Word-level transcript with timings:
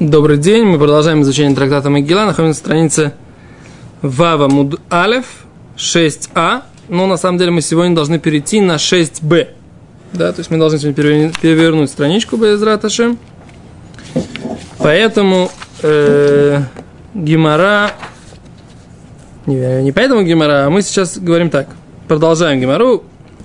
Добрый 0.00 0.38
день, 0.38 0.64
мы 0.64 0.78
продолжаем 0.78 1.22
изучение 1.22 1.56
трактата 1.56 1.90
Могила, 1.90 2.24
находимся 2.24 2.60
на 2.60 2.66
странице 2.66 3.12
Вава 4.00 4.46
Муд 4.46 4.80
Алев 4.88 5.24
6а, 5.76 6.62
но 6.88 7.08
на 7.08 7.16
самом 7.16 7.36
деле 7.36 7.50
мы 7.50 7.62
сегодня 7.62 7.96
должны 7.96 8.20
перейти 8.20 8.60
на 8.60 8.76
6б. 8.76 9.48
Да, 10.12 10.32
то 10.32 10.38
есть 10.38 10.52
мы 10.52 10.58
должны 10.58 10.78
сегодня 10.78 11.32
перевернуть 11.32 11.90
страничку 11.90 12.36
без 12.36 12.62
Раташем. 12.62 13.18
Поэтому 14.78 15.50
э, 15.82 16.62
Гимара, 17.14 17.90
не, 19.46 19.82
не 19.82 19.90
поэтому 19.90 20.22
Гимара, 20.22 20.66
а 20.66 20.70
мы 20.70 20.82
сейчас 20.82 21.18
говорим 21.18 21.50
так, 21.50 21.70
продолжаем 22.06 22.60
Гимару. 22.60 23.02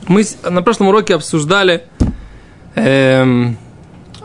Мы 0.08 0.24
на 0.48 0.62
прошлом 0.62 0.90
уроке 0.90 1.16
обсуждали 1.16 1.82
э, 2.76 3.26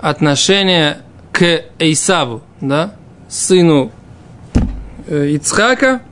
отношения 0.02 0.98
к 1.38 1.62
Эйсаву, 1.78 2.42
да, 2.60 2.94
сыну 3.28 3.92
э, 5.06 5.28
Ицхака, 5.34 6.02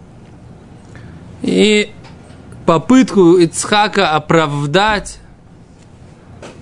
и 1.43 1.91
попытку 2.65 3.37
Ицхака 3.37 4.11
оправдать, 4.11 5.19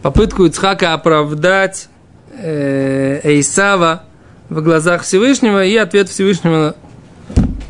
попытку 0.03 0.47
Ицхака 0.47 0.95
оправдать 0.95 1.89
Эйсава 2.37 4.05
в 4.49 4.63
глазах 4.63 5.03
Всевышнего 5.03 5.63
и 5.63 5.77
ответ 5.77 6.09
Всевышнего 6.09 6.75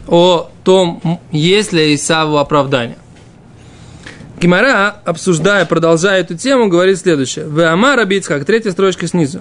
о 0.07 0.49
том, 0.63 1.21
есть 1.33 1.73
ли 1.73 1.93
Исаву 1.97 2.39
оправдание. 2.39 2.99
Гимара, 4.41 4.95
обсуждая, 5.05 5.65
продолжая 5.67 6.21
эту 6.21 6.37
тему, 6.37 6.69
говорит 6.69 6.99
следующее. 7.01 7.47
В 7.47 7.61
Амар 7.69 8.01
Ицхак, 8.09 8.45
третья 8.45 8.71
строчка 8.71 9.09
снизу. 9.09 9.41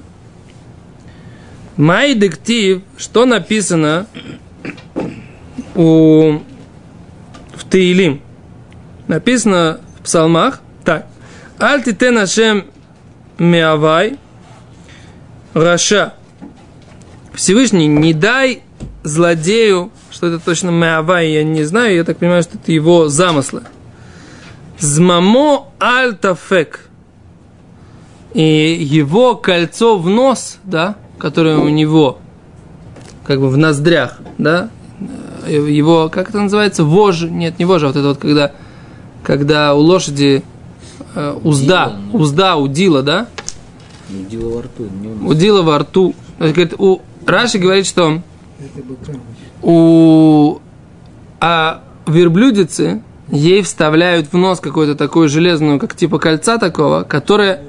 Май 1.77 2.13
диктив, 2.13 2.82
что 2.98 3.26
написано 3.26 4.05
у, 5.75 6.39
в 7.56 7.64
Таилим. 7.70 8.22
Написано 9.08 9.80
в 10.00 10.03
псалмах 10.03 10.62
так. 10.84 11.08
Альти 11.58 11.94
те 11.94 12.12
нашем 12.12 12.66
миавай 13.39 14.17
раша. 15.53 16.14
Всевышний, 17.34 17.88
не 17.88 18.14
дай 18.14 18.62
злодею, 19.03 19.92
что 20.12 20.28
это 20.28 20.40
точно 20.40 20.69
миавай, 20.69 21.31
я 21.31 21.44
не 21.44 21.64
знаю, 21.64 21.95
я 21.95 22.03
так 22.03 22.17
понимаю, 22.17 22.44
что 22.44 22.58
это 22.58 22.72
его 22.72 23.09
замыслы. 23.09 23.64
Змамо 24.80 25.72
альтафек. 25.80 26.90
И 28.34 28.78
его 28.80 29.36
кольцо 29.36 29.97
в 29.97 30.09
нос, 30.09 30.58
да, 30.64 30.95
которое 31.23 31.57
у 31.57 31.69
него 31.69 32.17
как 33.25 33.39
бы 33.39 33.47
в 33.47 33.55
ноздрях, 33.55 34.19
да, 34.38 34.69
его, 35.47 36.09
как 36.09 36.27
это 36.27 36.41
называется, 36.41 36.83
вожжи, 36.83 37.29
нет, 37.29 37.59
не 37.59 37.63
вожжи, 37.63 37.85
а 37.85 37.89
вот 37.91 37.95
это 37.95 38.07
вот, 38.09 38.17
когда, 38.17 38.52
когда 39.23 39.73
у 39.73 39.79
лошади 39.79 40.44
э, 41.16 41.39
узда, 41.41 41.95
удила, 42.11 42.21
узда, 42.21 42.55
удила, 42.57 43.01
да? 43.03 43.27
Удила 44.09 44.55
во 44.55 44.61
рту. 44.63 44.83
Не 45.01 45.29
удила 45.29 45.61
во 45.61 45.79
рту. 45.79 46.13
Говорит, 46.39 46.73
у, 46.77 46.99
Раши 47.25 47.57
говорит, 47.57 47.88
что 47.88 48.21
у 49.61 50.59
а 51.39 51.83
верблюдицы 52.05 53.01
ей 53.31 53.61
вставляют 53.61 54.33
в 54.33 54.38
нос 54.38 54.59
какую-то 54.59 54.95
такую 54.95 55.29
железную, 55.29 55.79
как 55.79 55.95
типа 55.95 56.19
кольца 56.19 56.57
такого, 56.57 57.03
которое 57.03 57.61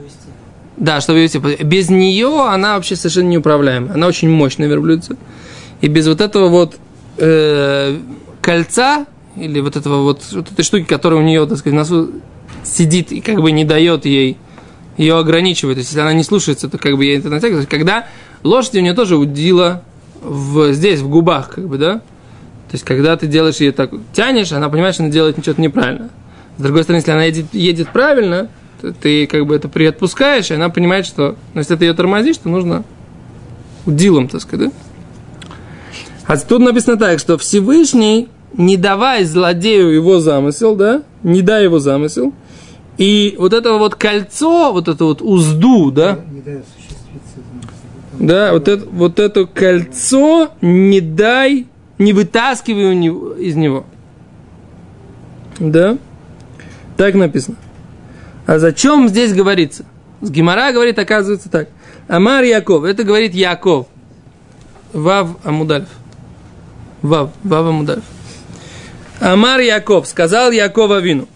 да, 0.77 1.00
чтобы 1.00 1.20
вести. 1.20 1.39
Без 1.39 1.91
нее 1.91 2.47
она 2.48 2.75
вообще 2.75 2.97
совершенно 2.97 3.28
неуправляемая. 3.28 3.94
Она 3.94 4.06
очень 4.06 4.28
мощная 4.28 4.69
верблюдица. 4.69 5.16
И 5.81 5.89
без 5.89 6.06
вот 6.06 6.20
этого 6.20 6.48
вот 6.48 6.77
э, 7.19 7.98
кольца, 8.41 9.06
или 9.36 9.61
вот 9.61 9.77
этого 9.77 10.03
вот, 10.03 10.22
вот 10.33 10.50
этой 10.50 10.62
штуки, 10.64 10.84
которая 10.84 11.21
у 11.21 11.22
нее, 11.22 11.47
так 11.47 11.59
сказать, 11.59 11.76
носу 11.76 12.10
сидит 12.62 13.12
и 13.12 13.21
как 13.21 13.41
бы 13.41 13.53
не 13.53 13.65
дает 13.65 14.04
ей, 14.04 14.37
ее 14.97 15.19
ограничивает. 15.19 15.76
То 15.76 15.81
есть, 15.81 15.91
если 15.91 16.00
она 16.00 16.12
не 16.12 16.22
слушается, 16.22 16.69
то 16.69 16.78
как 16.78 16.97
бы 16.97 17.04
ей 17.04 17.19
это 17.19 17.28
натягивает. 17.28 17.69
Когда 17.69 18.06
лошадь 18.43 18.76
у 18.76 18.81
нее 18.81 18.94
тоже 18.94 19.16
удила 19.16 19.82
в, 20.22 20.72
здесь, 20.72 21.00
в 21.00 21.09
губах, 21.09 21.50
как 21.50 21.69
бы, 21.69 21.78
да? 21.78 21.94
То 21.94 22.76
есть, 22.76 22.84
когда 22.84 23.16
ты 23.16 23.26
делаешь 23.26 23.56
ее 23.56 23.72
так, 23.72 23.91
тянешь, 24.12 24.53
она 24.53 24.69
понимает, 24.69 24.94
что 24.94 25.04
она 25.04 25.12
делает 25.12 25.37
что-то 25.41 25.60
неправильно. 25.60 26.10
С 26.56 26.62
другой 26.62 26.84
стороны, 26.84 27.00
если 27.00 27.10
она 27.10 27.25
едет, 27.25 27.47
едет 27.53 27.88
правильно, 27.88 28.49
ты 28.93 29.27
как 29.27 29.47
бы 29.47 29.55
это 29.55 29.69
приотпускаешь, 29.69 30.50
и 30.50 30.55
она 30.55 30.69
понимает, 30.69 31.06
что 31.06 31.37
ну, 31.55 31.61
если 31.61 31.77
ты 31.77 31.87
ее 31.87 31.95
тормозишь, 31.95 32.39
то 32.39 32.49
нужно 32.49 32.84
удилом, 33.87 34.28
так 34.28 34.41
сказать, 34.41 34.71
да? 34.71 34.72
А 36.27 36.37
тут 36.39 36.61
написано 36.61 36.97
так, 36.97 37.19
что 37.19 37.37
Всевышний, 37.37 38.28
не 38.55 38.77
давай 38.77 39.25
злодею 39.25 39.91
его 39.91 40.21
замысел, 40.21 40.75
да, 40.75 41.03
не 41.23 41.43
дай 41.43 41.65
его 41.65 41.78
замысел, 41.78 42.33
и 42.97 43.34
вот 43.39 43.53
это 43.53 43.75
вот 43.75 43.94
кольцо, 43.97 44.73
вот 44.73 44.89
это 44.89 45.05
вот 45.05 45.21
узду, 45.21 45.91
да, 45.91 46.21
да, 48.19 48.53
вот 48.53 48.69
это, 48.69 48.89
вот 48.89 49.19
это 49.19 49.47
кольцо 49.47 50.50
не 50.61 51.00
дай, 51.00 51.67
не 51.99 52.12
вытаскивай 52.12 52.94
из 53.39 53.56
него. 53.56 53.84
Да? 55.59 55.99
Так 56.97 57.15
написано. 57.15 57.56
А 58.47 58.59
зачем 58.59 59.09
здесь 59.09 59.32
говорится? 59.32 59.84
С 60.21 60.31
Гимара 60.31 60.72
говорит, 60.72 60.99
оказывается 60.99 61.49
так. 61.50 61.69
Амар 62.09 62.44
Яков, 62.44 62.84
это 62.84 63.05
говорит 63.05 63.34
Яков. 63.34 63.87
Вав 64.93 65.37
Амудальф. 65.44 65.88
Вав, 67.03 67.31
Вав 67.43 67.66
Амудальф. 67.66 68.05
Амар 69.21 69.60
Яков, 69.60 70.06
сказал 70.06 70.50
Якова 70.50 71.00
вину. 71.00 71.28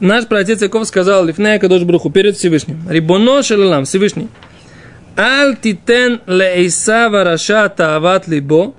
Наш 0.00 0.26
праотец 0.26 0.62
Яков 0.62 0.86
сказал 0.86 1.24
Лифнея 1.24 1.58
Кадош 1.58 1.82
Бруху 1.82 2.10
перед 2.10 2.36
Всевышним. 2.36 2.86
Рибоно 2.88 3.42
шелалам, 3.42 3.84
Всевышний. 3.84 4.28
Аль 5.16 5.56
титен 5.56 6.20
ле 6.26 6.68
раша 7.24 7.68
таават 7.68 8.28
либо. 8.28 8.74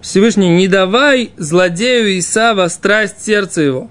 Всевышний, 0.00 0.48
не 0.48 0.68
давай 0.68 1.30
злодею 1.36 2.18
Исава 2.18 2.68
страсть 2.68 3.24
сердца 3.24 3.62
его 3.62 3.90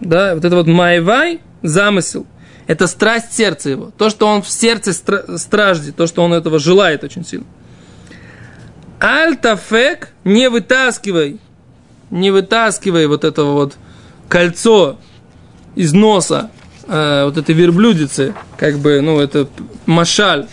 да, 0.00 0.34
вот 0.34 0.44
это 0.44 0.56
вот 0.56 0.66
майвай, 0.66 1.40
замысел, 1.62 2.26
это 2.66 2.86
страсть 2.86 3.32
сердца 3.32 3.70
его, 3.70 3.92
то, 3.96 4.10
что 4.10 4.26
он 4.26 4.42
в 4.42 4.48
сердце 4.48 4.90
стра- 4.90 5.38
страждет, 5.38 5.96
то, 5.96 6.06
что 6.06 6.22
он 6.22 6.32
этого 6.32 6.58
желает 6.58 7.04
очень 7.04 7.24
сильно. 7.24 7.46
Альтафек, 8.98 10.08
не 10.24 10.48
вытаскивай, 10.48 11.38
не 12.10 12.30
вытаскивай 12.30 13.06
вот 13.06 13.24
это 13.24 13.44
вот 13.44 13.74
кольцо 14.28 14.98
из 15.74 15.92
носа 15.92 16.50
э, 16.88 17.24
вот 17.24 17.36
этой 17.36 17.54
верблюдицы, 17.54 18.34
как 18.56 18.78
бы, 18.78 19.00
ну, 19.00 19.20
это 19.20 19.48
машаль, 19.84 20.46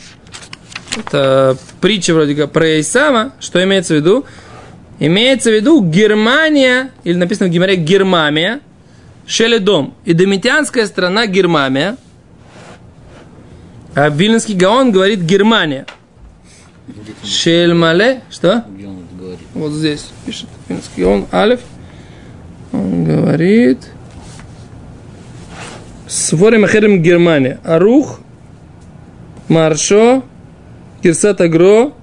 это 0.95 1.57
притча 1.81 2.13
вроде 2.13 2.35
как 2.35 2.51
про 2.51 2.79
Исама, 2.79 3.33
что 3.39 3.63
имеется 3.63 3.93
в 3.93 3.97
виду? 3.97 4.25
Имеется 4.99 5.49
в 5.49 5.53
виду 5.53 5.83
Германия, 5.83 6.91
или 7.03 7.15
написано 7.15 7.49
в 7.49 7.51
Гимаре 7.51 7.75
Гермамия, 7.77 8.59
Шеледом. 9.25 9.93
И 10.05 10.13
домитянская 10.13 10.85
страна 10.85 11.27
Германия. 11.27 11.97
А 13.95 14.09
Вильнинский 14.09 14.55
Гаон 14.55 14.91
говорит 14.91 15.21
Германия. 15.21 15.85
Шельмале, 17.23 18.21
что? 18.29 18.65
Вот 19.53 19.71
здесь 19.71 20.09
пишет 20.25 20.49
Вильнинский 20.67 21.03
Гаон, 21.03 21.27
Алиф. 21.31 21.61
Он 22.71 23.03
говорит... 23.03 23.79
Сворим 26.05 26.63
Ахерем 26.63 27.01
Германия. 27.01 27.59
Арух, 27.63 28.19
Маршо, 29.47 30.23
Кирсат 31.01 31.41
Агро. 31.41 31.93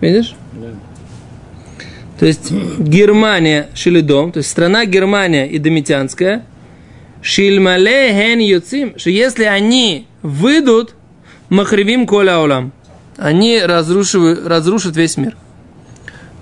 Видишь? 0.00 0.34
То 2.18 2.26
есть 2.26 2.50
Германия 2.50 3.68
Шилидом, 3.74 4.32
то 4.32 4.38
есть 4.38 4.50
страна 4.50 4.86
Германия 4.86 5.46
и 5.46 5.58
Домитянская, 5.58 6.46
Шильмале 7.20 8.12
хен 8.12 8.38
юцим, 8.38 8.98
что 8.98 9.10
если 9.10 9.44
они 9.44 10.06
выйдут, 10.22 10.94
махривим 11.48 12.06
коля 12.06 12.38
олам, 12.38 12.72
они 13.16 13.60
разрушивают, 13.60 14.46
разрушат 14.46 14.96
весь 14.96 15.16
мир. 15.16 15.36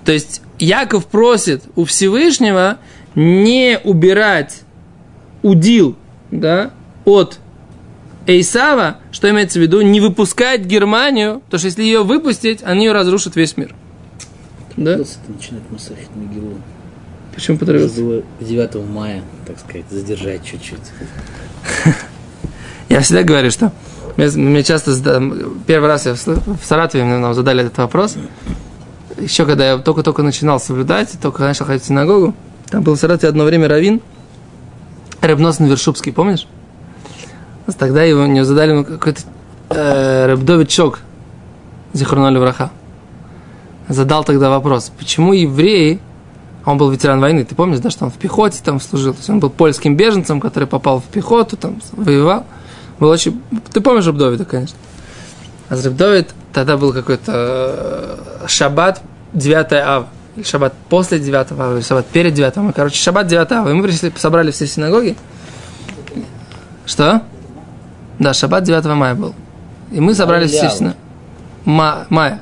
То 0.05 0.11
есть 0.11 0.41
Яков 0.59 1.07
просит 1.07 1.63
у 1.75 1.85
Всевышнего 1.85 2.77
не 3.15 3.79
убирать 3.83 4.61
удил 5.41 5.95
да, 6.31 6.71
от 7.05 7.39
Эйсава, 8.27 8.97
что 9.11 9.29
имеется 9.29 9.59
в 9.59 9.61
виду, 9.61 9.81
не 9.81 10.01
выпускать 10.01 10.61
Германию, 10.61 11.41
потому 11.45 11.59
что 11.59 11.67
если 11.67 11.83
ее 11.83 12.03
выпустить, 12.03 12.61
они 12.63 12.85
ее 12.85 12.91
разрушат 12.91 13.35
весь 13.35 13.55
мир. 13.57 13.75
Да? 14.77 14.93
Это 14.95 15.05
начинать 15.27 15.63
Масахит 15.71 16.15
Мегилу. 16.15 16.57
Почему 17.33 17.57
поторопился? 17.57 18.01
Было 18.01 18.23
9 18.39 18.75
мая, 18.89 19.23
так 19.45 19.59
сказать, 19.59 19.85
задержать 19.89 20.43
чуть-чуть. 20.43 20.79
Я 22.89 23.01
всегда 23.01 23.23
говорю, 23.23 23.51
что 23.51 23.73
Мне, 24.15 24.63
часто 24.63 24.91
первый 25.67 25.87
раз 25.87 26.05
я 26.05 26.13
в, 26.13 26.59
Саратове 26.63 27.03
мне 27.03 27.17
нам 27.17 27.33
задали 27.33 27.65
этот 27.65 27.77
вопрос. 27.77 28.15
Еще 29.17 29.45
когда 29.45 29.71
я 29.71 29.77
только-только 29.77 30.23
начинал 30.23 30.59
соблюдать, 30.59 31.11
только 31.21 31.41
начал 31.43 31.65
ходить 31.65 31.83
в 31.83 31.87
синагогу, 31.87 32.33
там 32.69 32.83
был 32.83 32.95
в 32.95 32.99
Саратове 32.99 33.29
одно 33.29 33.43
время 33.43 33.67
равин, 33.67 34.01
Рыбносный 35.21 35.69
Вершубский, 35.69 36.13
помнишь? 36.13 36.47
Тогда 37.77 38.03
его 38.03 38.25
не 38.25 38.45
задали 38.45 38.71
ему 38.71 38.85
какой-то 38.85 39.21
э, 39.69 40.27
Рыбдович 40.27 40.71
Шок, 40.71 40.99
Зихарноли 41.93 42.37
Враха. 42.37 42.71
Задал 43.87 44.23
тогда 44.23 44.49
вопрос, 44.49 44.91
почему 44.97 45.33
евреи, 45.33 45.99
он 46.65 46.77
был 46.77 46.89
ветеран 46.89 47.19
войны, 47.19 47.45
ты 47.45 47.53
помнишь, 47.53 47.79
да, 47.79 47.91
что 47.91 48.05
он 48.05 48.11
в 48.11 48.15
пехоте 48.15 48.59
там 48.63 48.79
служил, 48.81 49.13
то 49.13 49.19
есть 49.19 49.29
он 49.29 49.39
был 49.39 49.51
польским 49.51 49.95
беженцем, 49.95 50.41
который 50.41 50.67
попал 50.67 50.99
в 50.99 51.03
пехоту, 51.03 51.55
там 51.55 51.79
воевал. 51.91 52.45
Был 52.99 53.09
очень... 53.09 53.41
Ты 53.71 53.81
помнишь 53.81 54.05
Рыбдовида, 54.05 54.45
конечно. 54.45 54.77
А 55.69 55.75
Рыбдовид 55.75 56.29
тогда 56.53 56.77
был 56.77 56.93
какой-то 56.93 57.31
э, 58.43 58.47
шаббат 58.47 59.01
9 59.33 59.73
ава. 59.73 60.07
Или 60.35 60.43
шаббат 60.43 60.73
после 60.89 61.19
9 61.19 61.51
ава, 61.51 61.73
или 61.75 61.81
шаббат 61.81 62.05
перед 62.07 62.33
9 62.33 62.57
ава. 62.57 62.71
Короче, 62.71 62.97
шаббат 62.97 63.27
9 63.27 63.51
ава. 63.51 63.69
И 63.69 63.73
мы 63.73 63.83
пришли, 63.83 64.11
собрали 64.15 64.51
все 64.51 64.65
синагоги. 64.65 65.17
Что? 66.85 67.21
Да, 68.19 68.33
шаббат 68.33 68.63
9 68.63 68.85
мая 68.85 69.15
был. 69.15 69.35
И 69.91 69.99
мы 69.99 70.13
собрались 70.13 70.51
все 70.51 70.69
синагоги. 70.69 70.99
Мая. 71.65 72.41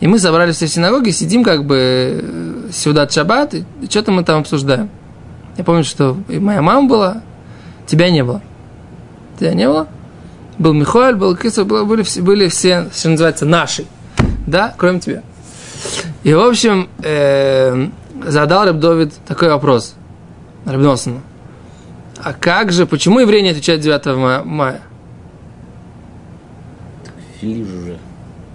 И 0.00 0.06
мы 0.06 0.18
собрались 0.18 0.56
все 0.56 0.66
в 0.66 0.70
синагоге, 0.70 1.12
сидим 1.12 1.42
как 1.42 1.64
бы 1.64 1.76
э, 2.22 2.70
сюда 2.72 3.08
шаббат, 3.08 3.54
и 3.54 3.64
что-то 3.88 4.12
мы 4.12 4.24
там 4.24 4.40
обсуждаем. 4.40 4.90
Я 5.56 5.64
помню, 5.64 5.84
что 5.84 6.18
и 6.28 6.38
моя 6.38 6.60
мама 6.60 6.86
была, 6.86 7.22
тебя 7.86 8.10
не 8.10 8.22
было. 8.22 8.42
Тебя 9.38 9.54
не 9.54 9.66
было? 9.66 9.88
Был 10.58 10.74
Михаил, 10.74 11.16
был 11.16 11.36
Кисов, 11.36 11.66
были, 11.66 12.04
были 12.20 12.48
все, 12.48 12.88
что 12.94 13.10
называется, 13.10 13.46
наши. 13.46 13.86
Да, 14.46 14.74
кроме 14.76 15.00
тебя. 15.00 15.22
И, 16.24 16.32
в 16.34 16.40
общем, 16.40 16.88
э, 17.02 17.88
задал 18.26 18.66
Рабдовид 18.66 19.14
такой 19.26 19.48
вопрос. 19.48 19.94
Рабносону. 20.64 21.22
А 22.22 22.32
как 22.32 22.72
же, 22.72 22.86
почему 22.86 23.20
евреи 23.20 23.40
не 23.42 23.50
отвечают 23.50 23.82
9 23.82 24.06
ма- 24.16 24.42
мая? 24.44 24.80
Ввели 27.40 27.64
же 27.64 27.98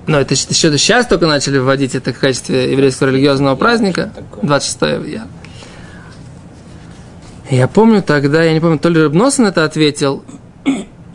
уже. 0.04 0.12
Ну, 0.12 0.18
это 0.18 0.34
еще 0.34 0.78
сейчас 0.78 1.08
только 1.08 1.28
начали 1.28 1.58
вводить 1.58 1.96
это 1.96 2.14
в 2.14 2.20
качестве 2.20 2.72
еврейского 2.72 3.10
религиозного 3.10 3.56
праздника. 3.56 4.12
Такое. 4.16 4.48
26 4.48 5.08
я. 5.10 5.28
Я 7.50 7.68
помню 7.68 8.02
тогда, 8.02 8.44
я 8.44 8.54
не 8.54 8.60
помню, 8.62 8.80
то 8.80 8.88
ли 8.90 9.02
Рыбносин 9.02 9.46
это 9.46 9.66
ответил. 9.66 10.24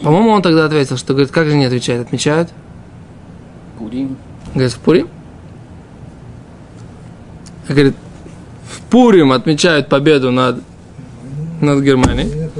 По-моему, 0.02 0.30
он 0.30 0.42
тогда 0.42 0.66
ответил, 0.66 0.98
что 0.98 1.14
говорит, 1.14 1.32
как 1.32 1.46
же 1.46 1.56
не 1.56 1.64
отвечают, 1.64 2.06
отмечают? 2.06 2.50
Пурим. 3.78 4.18
Говорит, 4.52 4.72
в 4.72 4.78
Пурим? 4.80 5.08
Говорит, 7.68 7.96
в 8.70 8.80
Пурим 8.90 9.32
отмечают 9.32 9.88
победу 9.88 10.30
над, 10.30 10.62
над 11.60 11.82
Германией. 11.82 12.50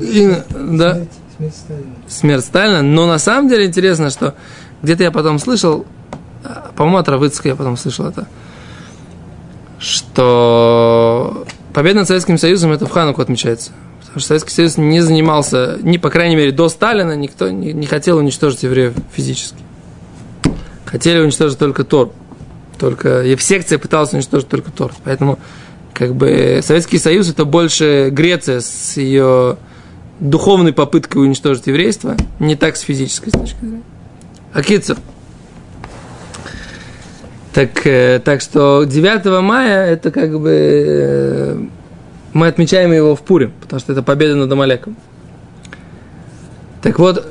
И, 0.00 0.34
да, 0.50 0.94
Смерть, 0.94 1.08
смерть 1.36 1.54
Сталина. 1.54 1.94
смерть 2.08 2.44
Сталина. 2.44 2.82
Но 2.82 3.06
на 3.06 3.18
самом 3.18 3.48
деле 3.50 3.66
интересно, 3.66 4.08
что 4.10 4.34
где-то 4.82 5.04
я 5.04 5.10
потом 5.10 5.38
слышал, 5.38 5.86
а, 6.44 6.70
по-моему, 6.76 6.98
от 6.98 7.08
Равыцка 7.08 7.48
я 7.48 7.56
потом 7.56 7.76
слышал 7.76 8.06
это, 8.06 8.26
что 9.78 11.44
победа 11.72 12.00
над 12.00 12.08
Советским 12.08 12.38
Союзом 12.38 12.72
это 12.72 12.86
в 12.86 12.90
Хануку 12.90 13.22
отмечается. 13.22 13.72
Потому 14.00 14.20
что 14.20 14.28
Советский 14.28 14.50
Союз 14.50 14.76
не 14.76 15.00
занимался, 15.00 15.78
ни, 15.82 15.96
по 15.96 16.10
крайней 16.10 16.36
мере, 16.36 16.52
до 16.52 16.68
Сталина 16.68 17.16
никто 17.16 17.48
не, 17.48 17.72
не 17.72 17.86
хотел 17.86 18.18
уничтожить 18.18 18.62
евреев 18.62 18.92
физически. 19.12 19.56
Хотели 20.84 21.18
уничтожить 21.20 21.58
только 21.58 21.84
Тор. 21.84 22.12
Только 22.78 23.22
Евсекция 23.22 23.78
пыталась 23.78 24.12
уничтожить 24.12 24.48
только 24.48 24.70
Тор. 24.70 24.92
Поэтому 25.04 25.38
как 25.94 26.14
бы 26.14 26.60
Советский 26.62 26.98
Союз 26.98 27.30
это 27.30 27.46
больше 27.46 28.10
Греция 28.12 28.60
с 28.60 28.98
ее 28.98 29.56
духовной 30.20 30.72
попыткой 30.74 31.22
уничтожить 31.22 31.66
еврейство, 31.66 32.16
не 32.38 32.54
так 32.54 32.76
с 32.76 32.80
физической 32.80 33.30
точки 33.30 33.56
зрения. 33.60 33.82
Акицер. 34.52 34.96
Так, 37.52 37.86
э, 37.86 38.20
так 38.24 38.40
что 38.40 38.84
9 38.84 39.42
мая 39.42 39.86
это 39.90 40.10
как 40.10 40.38
бы 40.40 40.50
э, 40.50 41.56
мы 42.32 42.46
отмечаем 42.46 42.92
его 42.92 43.14
в 43.14 43.22
Пуре, 43.22 43.50
потому 43.60 43.80
что 43.80 43.92
это 43.92 44.02
победа 44.02 44.36
над 44.36 44.50
Амалеком. 44.50 44.96
Так 46.82 46.98
вот, 46.98 47.24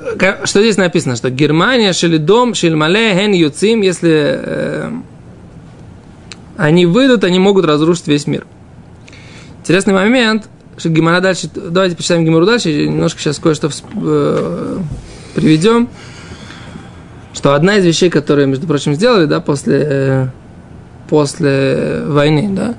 что 0.46 0.62
здесь 0.62 0.78
написано, 0.78 1.16
что 1.16 1.30
Германия, 1.30 1.92
Шелидом, 1.92 2.54
Шельмале, 2.54 3.14
Хен, 3.16 3.34
Юцим, 3.34 3.82
если 3.82 4.40
э, 4.42 4.92
они 6.56 6.86
выйдут, 6.86 7.24
они 7.24 7.40
могут 7.40 7.66
разрушить 7.66 8.08
весь 8.08 8.28
мир. 8.28 8.46
Интересный 9.60 9.94
момент, 9.94 10.48
что 10.78 10.90
Гимара 10.90 11.20
дальше, 11.20 11.50
давайте 11.54 11.98
почитаем 11.98 12.24
Гимару 12.24 12.46
дальше, 12.46 12.88
немножко 12.88 13.20
сейчас 13.20 13.40
кое-что 13.40 13.70
э, 13.96 14.78
приведем, 15.36 15.90
что 17.34 17.54
одна 17.54 17.78
из 17.78 17.86
вещей, 17.86 18.10
которые, 18.10 18.48
между 18.48 18.68
прочим, 18.68 18.94
сделали, 18.94 19.26
да, 19.26 19.40
после, 19.40 19.88
э, 19.90 20.28
после 21.10 22.04
войны, 22.06 22.50
да, 22.52 22.76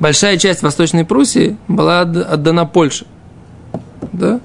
большая 0.00 0.36
часть 0.38 0.62
Восточной 0.62 1.04
Пруссии 1.04 1.56
была 1.68 2.02
отд- 2.02 2.22
отдана 2.22 2.66
Польше, 2.66 3.06
да, 4.12 4.40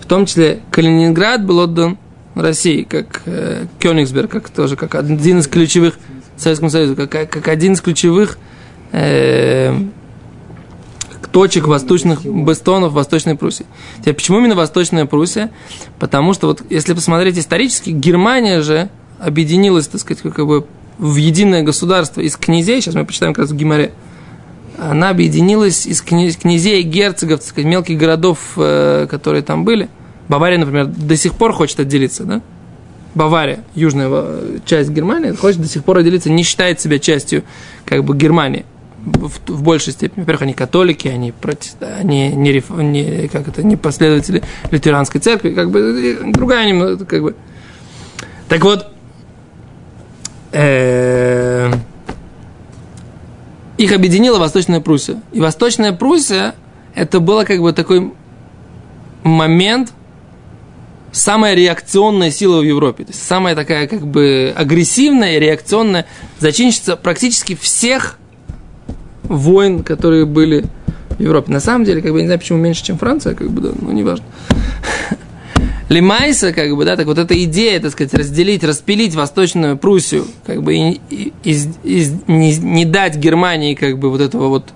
в 0.00 0.06
том 0.06 0.26
числе 0.26 0.60
Калининград 0.70 1.44
был 1.44 1.58
отдан 1.58 1.98
России, 2.34 2.82
как 2.82 3.22
э, 3.26 3.64
Кёнигсберг, 3.78 4.30
как 4.30 4.50
тоже, 4.50 4.76
как 4.76 4.94
один 4.94 5.38
из 5.38 5.46
ключевых 5.46 5.98
Советскому 6.36 6.70
Союзу, 6.70 6.96
как, 6.96 7.10
как 7.10 7.48
один 7.48 7.72
из 7.72 7.80
ключевых 7.80 8.38
э, 8.92 9.74
точек 11.32 11.66
восточных 11.66 12.24
бастонов 12.24 12.92
Восточной 12.92 13.36
Пруссии. 13.36 13.66
Теперь, 14.00 14.14
почему 14.14 14.38
именно 14.38 14.54
Восточная 14.54 15.06
Пруссия? 15.06 15.50
Потому 15.98 16.32
что 16.32 16.46
вот 16.46 16.62
если 16.70 16.94
посмотреть 16.94 17.38
исторически, 17.38 17.90
Германия 17.90 18.62
же 18.62 18.88
объединилась, 19.18 19.88
так 19.88 20.00
сказать, 20.00 20.22
как 20.22 20.46
бы 20.46 20.66
в 20.98 21.16
единое 21.16 21.62
государство 21.62 22.20
из 22.20 22.36
князей, 22.36 22.80
сейчас 22.80 22.94
мы 22.94 23.04
почитаем 23.04 23.34
как 23.34 23.44
раз 23.44 23.50
в 23.50 23.56
Гимаре, 23.56 23.92
она 24.78 25.10
объединилась 25.10 25.86
из 25.86 26.02
кня- 26.02 26.38
князей 26.38 26.80
и 26.80 26.82
герцогов, 26.82 27.40
так 27.40 27.48
сказать, 27.48 27.66
мелких 27.68 27.98
городов, 27.98 28.38
э, 28.56 29.06
которые 29.10 29.42
там 29.42 29.64
были. 29.64 29.88
Бавария, 30.28 30.58
например, 30.58 30.86
до 30.86 31.16
сих 31.16 31.34
пор 31.34 31.52
хочет 31.52 31.80
отделиться, 31.80 32.24
да? 32.24 32.42
Бавария, 33.14 33.64
южная 33.74 34.08
э, 34.10 34.58
часть 34.66 34.90
Германии, 34.90 35.32
хочет 35.32 35.62
до 35.62 35.68
сих 35.68 35.84
пор 35.84 35.98
отделиться, 35.98 36.30
не 36.30 36.42
считает 36.42 36.80
себя 36.80 36.98
частью 36.98 37.44
как 37.86 38.04
бы 38.04 38.14
Германии 38.14 38.66
в, 39.06 39.30
в 39.50 39.62
большей 39.62 39.92
степени. 39.92 40.20
Во-первых, 40.20 40.42
они 40.42 40.52
католики, 40.52 41.08
они, 41.08 41.32
протест... 41.32 41.82
они 41.82 42.28
не, 42.30 42.62
не, 42.68 43.28
как 43.28 43.48
это, 43.48 43.62
не 43.62 43.76
последователи 43.76 44.42
лютеранской 44.70 45.20
церкви, 45.20 45.50
как 45.50 45.70
бы 45.70 46.18
другая 46.34 46.68
немного, 46.68 47.04
как 47.06 47.22
бы. 47.22 47.34
Так 48.48 48.62
вот, 48.62 48.88
э, 50.56 51.72
их 53.78 53.92
объединила 53.92 54.38
Восточная 54.38 54.80
Пруссия. 54.80 55.20
И 55.32 55.40
Восточная 55.40 55.92
Пруссия 55.92 56.54
это 56.94 57.20
было 57.20 57.44
как 57.44 57.60
бы 57.60 57.72
такой 57.72 58.12
момент, 59.22 59.92
самая 61.12 61.54
реакционная 61.54 62.30
сила 62.30 62.60
в 62.60 62.62
Европе. 62.62 63.04
То 63.04 63.10
есть 63.10 63.22
самая 63.22 63.54
такая 63.54 63.86
как 63.86 64.06
бы 64.06 64.52
агрессивная, 64.56 65.38
реакционная 65.38 66.06
зачинщица 66.38 66.96
практически 66.96 67.54
всех 67.54 68.18
войн, 69.24 69.82
которые 69.82 70.24
были 70.24 70.64
в 71.10 71.20
Европе. 71.20 71.52
На 71.52 71.60
самом 71.60 71.84
деле, 71.84 72.00
как 72.00 72.12
бы, 72.12 72.18
я 72.18 72.22
не 72.22 72.28
знаю, 72.28 72.40
почему 72.40 72.58
меньше, 72.58 72.84
чем 72.84 72.98
Франция, 72.98 73.34
как 73.34 73.50
бы, 73.50 73.60
да, 73.60 73.70
ну, 73.80 73.92
неважно. 73.92 74.24
Лимайса, 75.88 76.52
как 76.52 76.74
бы, 76.74 76.84
да, 76.84 76.96
так 76.96 77.06
вот 77.06 77.18
эта 77.18 77.40
идея, 77.44 77.78
так 77.80 77.92
сказать, 77.92 78.12
разделить, 78.14 78.64
распилить 78.64 79.14
Восточную 79.14 79.76
Пруссию, 79.78 80.26
как 80.44 80.62
бы, 80.62 80.74
и, 80.74 81.00
и- 81.10 81.32
из- 81.44 81.68
не, 82.26 82.56
не 82.56 82.84
дать 82.84 83.16
Германии, 83.16 83.74
как 83.74 83.98
бы, 83.98 84.10
вот 84.10 84.20
этого 84.20 84.48
вот, 84.48 84.70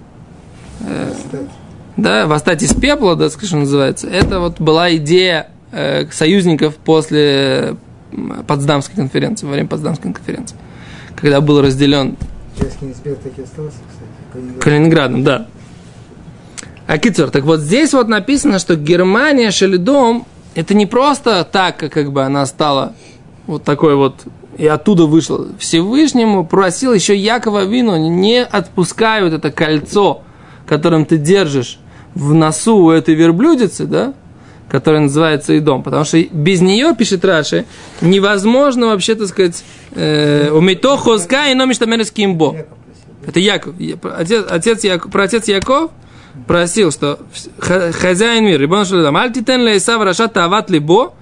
э, 0.80 1.12
да, 1.96 2.26
восстать 2.26 2.62
из 2.62 2.72
пепла, 2.74 3.16
да, 3.16 3.28
что 3.28 3.56
называется, 3.56 4.06
это 4.08 4.38
вот 4.38 4.60
была 4.60 4.94
идея 4.96 5.48
э, 5.72 6.06
союзников 6.12 6.76
после 6.76 7.76
Потсдамской 8.46 8.94
конференции, 8.96 9.46
во 9.46 9.52
время 9.52 9.68
Потсдамской 9.68 10.12
конференции, 10.12 10.56
когда 11.16 11.40
был 11.40 11.60
разделен 11.60 12.16
и 13.38 13.42
остался, 13.42 13.78
кстати. 13.88 14.10
Калининград. 14.32 14.62
Калининградом, 14.62 15.24
да. 15.24 15.46
А 16.86 16.98
Китер, 16.98 17.30
так 17.30 17.44
вот 17.44 17.60
здесь 17.60 17.92
вот 17.92 18.08
написано, 18.08 18.58
что 18.58 18.76
Германия 18.76 19.50
Шелидом 19.50 20.26
это 20.60 20.74
не 20.74 20.84
просто 20.86 21.44
так, 21.50 21.78
как, 21.78 22.12
бы 22.12 22.22
она 22.22 22.44
стала 22.44 22.94
вот 23.46 23.64
такой 23.64 23.94
вот 23.94 24.26
и 24.58 24.66
оттуда 24.66 25.06
вышла. 25.06 25.46
Всевышнему 25.58 26.46
просил 26.46 26.92
еще 26.92 27.16
Якова 27.16 27.64
Вину, 27.64 27.96
не 27.96 28.44
отпускай 28.44 29.22
вот 29.22 29.32
это 29.32 29.50
кольцо, 29.50 30.22
которым 30.66 31.06
ты 31.06 31.16
держишь 31.16 31.78
в 32.14 32.34
носу 32.34 32.76
у 32.76 32.90
этой 32.90 33.14
верблюдицы, 33.14 33.86
да, 33.86 34.12
которая 34.68 35.00
называется 35.00 35.56
Идом. 35.56 35.82
Потому 35.82 36.04
что 36.04 36.22
без 36.22 36.60
нее, 36.60 36.94
пишет 36.94 37.24
Раши, 37.24 37.64
невозможно 38.02 38.88
вообще, 38.88 39.14
так 39.14 39.28
сказать, 39.28 39.64
э, 39.94 40.50
умито 40.50 40.98
хозка 40.98 41.48
и 41.48 41.54
номишта 41.54 41.86
кимбо. 42.12 42.54
Яков 42.54 42.78
просил. 42.84 43.26
Это 43.26 43.40
Яков. 43.40 43.74
Отец, 44.18 44.44
отец 44.50 44.84
Яков, 44.84 45.10
про 45.10 45.24
отец 45.24 45.48
Яков 45.48 45.90
просил, 46.46 46.90
что 46.90 47.20
хозяин 47.58 48.44
мира, 48.44 48.60
Рибон 48.60 48.84
Шалидам, 48.84 49.16
альтитен 49.16 49.62
ле 49.62 49.76
Исав 49.76 50.02
рашат 50.02 50.36
ават 50.36 50.70
либо, 50.70 51.14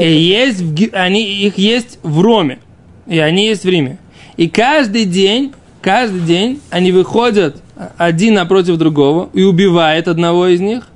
И 0.00 0.06
есть 0.06 0.60
в, 0.60 0.94
они, 0.94 1.24
их 1.24 1.58
есть 1.58 1.98
в 2.02 2.20
Роме. 2.20 2.58
И 3.06 3.18
они 3.18 3.46
есть 3.46 3.64
в 3.64 3.68
Риме. 3.68 3.98
И 4.36 4.48
каждый 4.48 5.04
день, 5.04 5.52
каждый 5.82 6.20
день 6.20 6.60
они 6.70 6.90
выходят 6.90 7.56
один 7.98 8.34
напротив 8.34 8.76
другого 8.76 9.30
и 9.32 9.42
убивают 9.42 10.08
одного 10.08 10.48
из 10.48 10.60
них. 10.60 10.88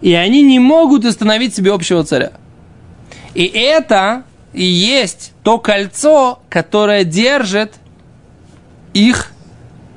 И 0.00 0.12
они 0.14 0.42
не 0.42 0.58
могут 0.58 1.04
установить 1.04 1.54
себе 1.54 1.72
общего 1.72 2.04
царя. 2.04 2.32
И 3.34 3.44
это 3.44 4.24
и 4.52 4.64
есть 4.64 5.32
то 5.42 5.58
кольцо, 5.58 6.40
которое 6.48 7.04
держит 7.04 7.72
их 8.92 9.32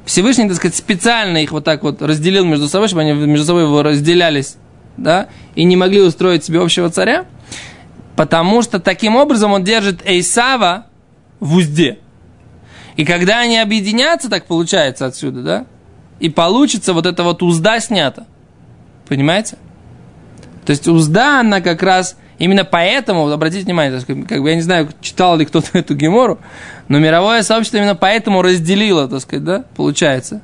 Всевышний, 0.05 0.47
так 0.47 0.57
сказать, 0.57 0.75
специально 0.75 1.37
их 1.37 1.51
вот 1.51 1.63
так 1.63 1.83
вот 1.83 2.01
разделил 2.01 2.45
между 2.45 2.67
собой, 2.67 2.87
чтобы 2.87 3.01
они 3.01 3.13
между 3.13 3.45
собой 3.45 3.63
его 3.63 3.81
разделялись, 3.81 4.57
да, 4.97 5.27
и 5.55 5.63
не 5.63 5.75
могли 5.75 6.01
устроить 6.01 6.43
себе 6.43 6.61
общего 6.61 6.89
царя, 6.89 7.25
потому 8.15 8.61
что 8.61 8.79
таким 8.79 9.15
образом 9.15 9.51
он 9.51 9.63
держит 9.63 10.05
Эйсава 10.05 10.85
в 11.39 11.55
узде. 11.55 11.99
И 12.95 13.03
когда 13.03 13.39
они 13.39 13.57
объединятся, 13.57 14.29
так 14.29 14.45
получается 14.45 15.05
отсюда, 15.05 15.41
да, 15.41 15.65
и 16.19 16.29
получится 16.29 16.93
вот 16.93 17.05
эта 17.05 17.23
вот 17.23 17.43
узда 17.43 17.79
снята. 17.79 18.25
Понимаете? 19.07 19.57
То 20.65 20.71
есть 20.71 20.87
узда, 20.87 21.41
она 21.41 21.61
как 21.61 21.83
раз 21.83 22.17
именно 22.39 22.63
поэтому, 22.63 23.29
обратите 23.29 23.65
внимание, 23.65 23.99
как 24.01 24.41
бы 24.41 24.49
я 24.49 24.55
не 24.55 24.61
знаю, 24.61 24.89
читал 25.01 25.37
ли 25.37 25.45
кто-то 25.45 25.67
эту 25.77 25.95
гемору, 25.95 26.39
но 26.87 26.99
мировое 26.99 27.41
сообщество 27.41 27.77
именно 27.77 27.95
поэтому 27.95 28.41
разделило, 28.41 29.07
так 29.07 29.21
сказать, 29.21 29.43
да, 29.43 29.63
получается, 29.75 30.41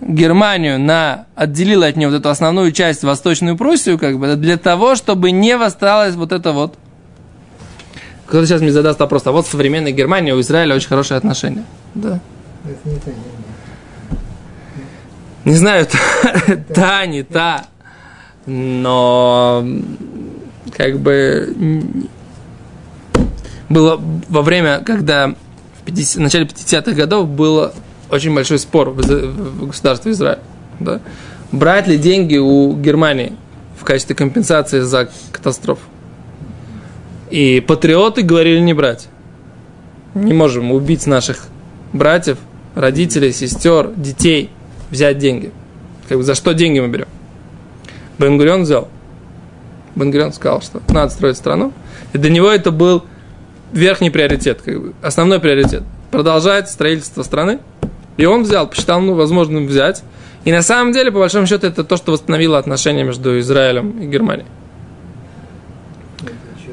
Германию 0.00 0.78
на, 0.78 1.26
отделило 1.34 1.86
от 1.86 1.96
нее 1.96 2.08
вот 2.08 2.16
эту 2.16 2.28
основную 2.28 2.72
часть, 2.72 3.02
Восточную 3.02 3.56
Пруссию, 3.56 3.98
как 3.98 4.18
бы, 4.18 4.36
для 4.36 4.56
того, 4.56 4.94
чтобы 4.94 5.30
не 5.30 5.56
воссталось 5.56 6.14
вот 6.14 6.32
это 6.32 6.52
вот. 6.52 6.76
Кто-то 8.26 8.46
сейчас 8.46 8.60
мне 8.60 8.72
задаст 8.72 9.00
вопрос, 9.00 9.26
а 9.26 9.32
вот 9.32 9.46
в 9.46 9.50
современной 9.50 9.92
Германии 9.92 10.32
у 10.32 10.40
Израиля 10.40 10.76
очень 10.76 10.88
хорошие 10.88 11.18
отношения. 11.18 11.64
Да. 11.94 12.20
Это 12.64 12.88
не 12.88 12.96
та, 12.96 13.10
не, 15.44 15.54
знаю, 15.54 15.86
та, 15.86 16.56
та, 16.74 17.06
не 17.06 17.22
та, 17.22 17.64
но 18.46 19.64
как 20.76 20.98
бы 20.98 22.04
было 23.68 24.00
во 24.28 24.42
время, 24.42 24.80
когда 24.84 25.34
50 25.88 26.16
в 26.16 26.20
начале 26.20 26.44
50-х 26.44 26.92
годов 26.92 27.28
был 27.28 27.72
очень 28.10 28.34
большой 28.34 28.58
спор 28.58 28.90
в, 28.90 29.66
государстве 29.66 30.12
Израиль. 30.12 30.40
Да? 30.80 31.00
Брать 31.50 31.86
ли 31.86 31.96
деньги 31.96 32.36
у 32.36 32.74
Германии 32.74 33.32
в 33.78 33.84
качестве 33.84 34.14
компенсации 34.14 34.80
за 34.80 35.08
катастрофу? 35.32 35.82
И 37.30 37.60
патриоты 37.66 38.22
говорили 38.22 38.60
не 38.60 38.74
брать. 38.74 39.08
Не 40.14 40.34
можем 40.34 40.72
убить 40.72 41.06
наших 41.06 41.46
братьев, 41.92 42.38
родителей, 42.74 43.32
сестер, 43.32 43.90
детей, 43.96 44.50
взять 44.90 45.18
деньги. 45.18 45.52
Как 46.08 46.18
бы 46.18 46.24
за 46.24 46.34
что 46.34 46.52
деньги 46.52 46.80
мы 46.80 46.88
берем? 46.88 47.08
Бенгурион 48.18 48.62
взял. 48.62 48.88
Бенгурион 49.94 50.32
сказал, 50.32 50.60
что 50.60 50.82
надо 50.88 51.12
строить 51.12 51.36
страну. 51.36 51.72
И 52.12 52.18
для 52.18 52.30
него 52.30 52.48
это 52.48 52.70
был 52.70 53.04
верхний 53.72 54.10
приоритет, 54.10 54.60
как 54.64 54.80
бы, 54.80 54.94
основной 55.02 55.40
приоритет. 55.40 55.82
Продолжать 56.10 56.70
строительство 56.70 57.22
страны. 57.22 57.58
И 58.16 58.24
он 58.24 58.42
взял, 58.42 58.68
посчитал, 58.68 59.00
ну, 59.00 59.14
возможным 59.14 59.66
взять. 59.66 60.02
И 60.44 60.52
на 60.52 60.62
самом 60.62 60.92
деле, 60.92 61.12
по 61.12 61.18
большому 61.18 61.46
счету, 61.46 61.66
это 61.66 61.84
то, 61.84 61.96
что 61.96 62.12
восстановило 62.12 62.58
отношения 62.58 63.04
между 63.04 63.38
Израилем 63.38 64.00
и 64.00 64.06
Германией. 64.06 64.46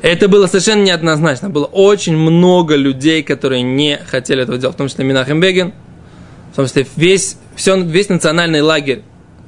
Это 0.02 0.28
было 0.28 0.46
совершенно 0.48 0.84
неоднозначно. 0.84 1.50
Было 1.50 1.66
очень 1.66 2.16
много 2.16 2.76
людей, 2.76 3.24
которые 3.24 3.64
не 3.64 3.98
хотели 3.98 4.44
этого 4.44 4.58
делать, 4.58 4.76
в 4.76 4.78
том 4.78 4.88
числе 4.88 5.04
Минахем 5.04 5.40
Бегин, 5.40 5.74
в 6.54 6.56
том 6.56 6.68
числе 6.68 6.86
весь, 6.96 7.38
все, 7.56 7.76
весь 7.82 8.10
национальный 8.10 8.62
лагерь 8.62 9.02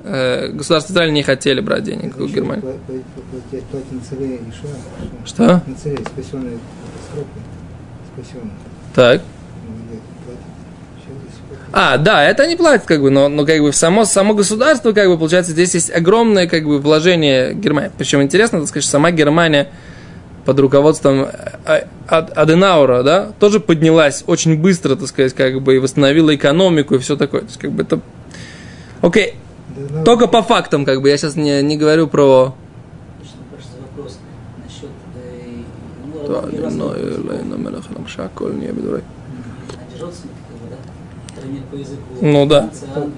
э, 0.03 0.49
государства 0.49 0.93
Израиля 0.93 1.11
не 1.11 1.23
хотели 1.23 1.61
брать 1.61 1.83
денег 1.83 2.19
у 2.19 2.25
Германии. 2.25 2.63
Что? 5.25 5.61
Так. 8.95 9.21
Ну. 9.21 9.77
А, 11.73 11.97
да, 11.97 12.23
это 12.23 12.43
они 12.43 12.55
платят, 12.55 12.85
как 12.85 13.01
бы, 13.01 13.09
но, 13.11 13.27
но 13.27 13.45
как 13.45 13.61
бы 13.61 13.71
само, 13.73 14.05
само 14.05 14.33
государство, 14.33 14.93
как 14.93 15.07
бы, 15.09 15.17
получается, 15.17 15.51
здесь 15.51 15.73
есть 15.75 15.91
огромное, 15.93 16.47
как 16.47 16.63
бы, 16.63 16.79
вложение 16.79 17.53
Германии. 17.53 17.91
Причем 17.97 18.21
интересно, 18.21 18.59
так 18.59 18.69
сказать, 18.69 18.83
что 18.83 18.93
сама 18.93 19.11
Германия 19.11 19.69
под 20.45 20.59
руководством 20.59 21.27
э, 21.65 21.83
Ад- 22.07 22.37
Аденаура, 22.37 23.03
да, 23.03 23.31
тоже 23.39 23.59
поднялась 23.59 24.23
очень 24.27 24.59
быстро, 24.59 24.95
так 24.95 25.07
сказать, 25.07 25.33
как 25.33 25.61
бы, 25.61 25.75
и 25.75 25.79
восстановила 25.79 26.33
экономику 26.33 26.95
и 26.95 26.99
все 26.99 27.17
такое. 27.17 27.41
То 27.41 27.47
есть, 27.47 27.59
как 27.59 27.71
бы, 27.71 27.83
это... 27.83 27.99
Окей, 29.01 29.35
только 30.05 30.27
по 30.27 30.41
фактам, 30.41 30.85
как 30.85 31.01
бы, 31.01 31.09
я 31.09 31.17
сейчас 31.17 31.35
не, 31.35 31.61
не 31.61 31.77
говорю 31.77 32.07
про... 32.07 32.55
Конечно, 33.17 33.39
кажется, 33.51 33.73
вопрос 33.81 34.17
насчет... 34.65 34.89
э, 35.15 35.63
ну, 36.05 36.13
Да, 36.13 36.16
разных 36.16 36.16
разных 36.16 36.16
ну, 36.16 36.16
языков. 36.16 36.16
э, 36.16 36.16
ну, 36.16 36.16
мелах, 36.16 36.16
нам 36.16 36.16
родственники, 40.01 40.37
как 40.49 40.57
бы, 40.61 40.67
да? 40.69 41.35
Которые 41.35 41.61
по 41.71 41.75
языку. 41.75 42.01
Ну, 42.21 42.45
да. 42.45 42.69
Этого. 42.69 43.09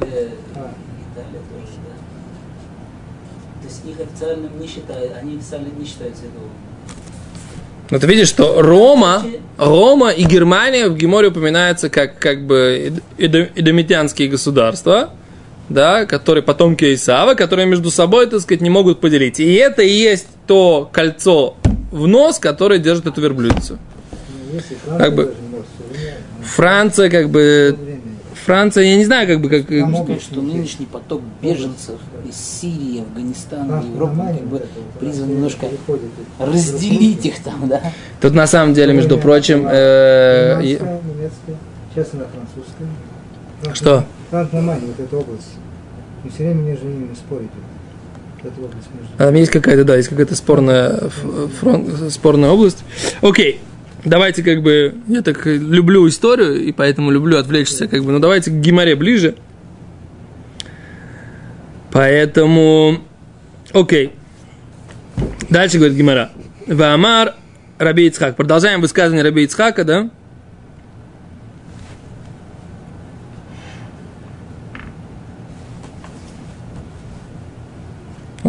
Ну, 7.91 7.99
ты 7.99 8.05
видишь, 8.07 8.27
что 8.27 8.61
Рома, 8.61 9.23
Рома 9.57 10.11
и 10.11 10.23
Германия 10.23 10.87
в 10.89 10.95
Геморе 10.95 11.29
упоминаются 11.29 11.89
как, 11.89 12.19
как 12.19 12.45
бы 12.45 12.93
идо- 13.17 13.49
идомитянские 13.55 14.27
государства, 14.27 15.09
да, 15.69 16.05
которые 16.05 16.43
потомки 16.43 16.93
Исава, 16.93 17.33
которые 17.33 17.65
между 17.65 17.89
собой, 17.89 18.27
так 18.27 18.41
сказать, 18.41 18.61
не 18.61 18.69
могут 18.69 18.99
поделить. 18.99 19.39
И 19.39 19.53
это 19.53 19.81
и 19.81 19.89
есть 19.91 20.27
то 20.45 20.87
кольцо 20.91 21.55
в 21.91 22.07
нос, 22.07 22.39
которое 22.39 22.79
держит 22.79 23.07
эту 23.07 23.21
верблюдицу. 23.21 23.77
как 24.97 25.15
бы- 25.15 25.33
Франция, 26.43 27.09
как 27.09 27.29
бы. 27.29 27.77
Франция, 28.45 28.85
я 28.85 28.97
не 28.97 29.05
знаю, 29.05 29.27
как 29.27 29.41
бы, 29.41 29.49
как... 29.49 29.67
Там 29.67 29.93
что 29.93 30.13
идти. 30.15 30.39
нынешний 30.39 30.85
поток 30.85 31.21
беженцев 31.41 31.99
из 32.27 32.35
Сирии, 32.35 33.01
Афганистана, 33.01 33.83
Европы, 33.85 34.15
как 34.15 34.47
бы 34.47 34.61
призван 34.99 35.29
немножко 35.29 35.67
разделить 36.39 37.25
их 37.25 37.43
там, 37.43 37.67
да? 37.67 37.81
Тут 38.21 38.33
на 38.33 38.47
самом 38.47 38.73
деле, 38.73 38.93
между 38.93 39.17
прочим, 39.17 39.67
э, 39.69 40.61
сейчас 40.63 42.07
она 42.13 42.25
французская. 42.25 42.87
Франк- 43.61 43.75
Что? 43.75 44.05
Франк-Мамани, 44.31 44.85
вот 44.87 44.99
эта 44.99 45.17
область. 45.17 45.51
Мы 46.23 46.29
все 46.31 46.43
время 46.45 46.61
между 46.61 46.87
ними 46.87 47.13
спорить. 47.13 47.49
Там 49.17 49.35
есть 49.35 49.51
какая-то, 49.51 49.83
да, 49.83 49.95
есть 49.95 50.09
какая-то 50.09 50.35
спорная, 50.35 51.09
фронт, 51.59 51.89
спорная 52.11 52.49
область. 52.49 52.83
Окей, 53.21 53.59
давайте 54.05 54.43
как 54.43 54.61
бы, 54.61 54.95
я 55.07 55.21
так 55.21 55.45
люблю 55.45 56.07
историю, 56.07 56.61
и 56.61 56.71
поэтому 56.71 57.11
люблю 57.11 57.37
отвлечься, 57.37 57.87
как 57.87 58.03
бы, 58.03 58.11
но 58.11 58.19
давайте 58.19 58.51
к 58.51 58.53
Гимаре 58.55 58.95
ближе. 58.95 59.35
Поэтому, 61.91 62.99
окей. 63.73 64.11
Дальше 65.49 65.77
говорит 65.77 65.97
Гимара. 65.97 66.29
Ваамар 66.67 67.35
Раби 67.79 68.05
Ицхак. 68.05 68.35
Продолжаем 68.35 68.81
высказывание 68.81 69.23
Раби 69.23 69.43
Ицхака, 69.43 69.83
да? 69.83 70.09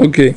Окей. 0.01 0.35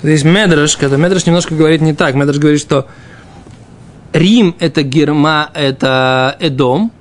Здесь 0.00 0.22
Медраш, 0.22 0.76
когда 0.76 0.96
Медраш 0.96 1.26
немножко 1.26 1.56
говорит 1.56 1.80
не 1.80 1.92
так. 1.92 2.14
Медраш 2.14 2.38
говорит, 2.38 2.60
что 2.60 2.86
Рим– 4.12 4.56
это 4.58 4.82
Герма, 4.82 5.50
это 5.54 6.36
Эдом, 6.40 6.92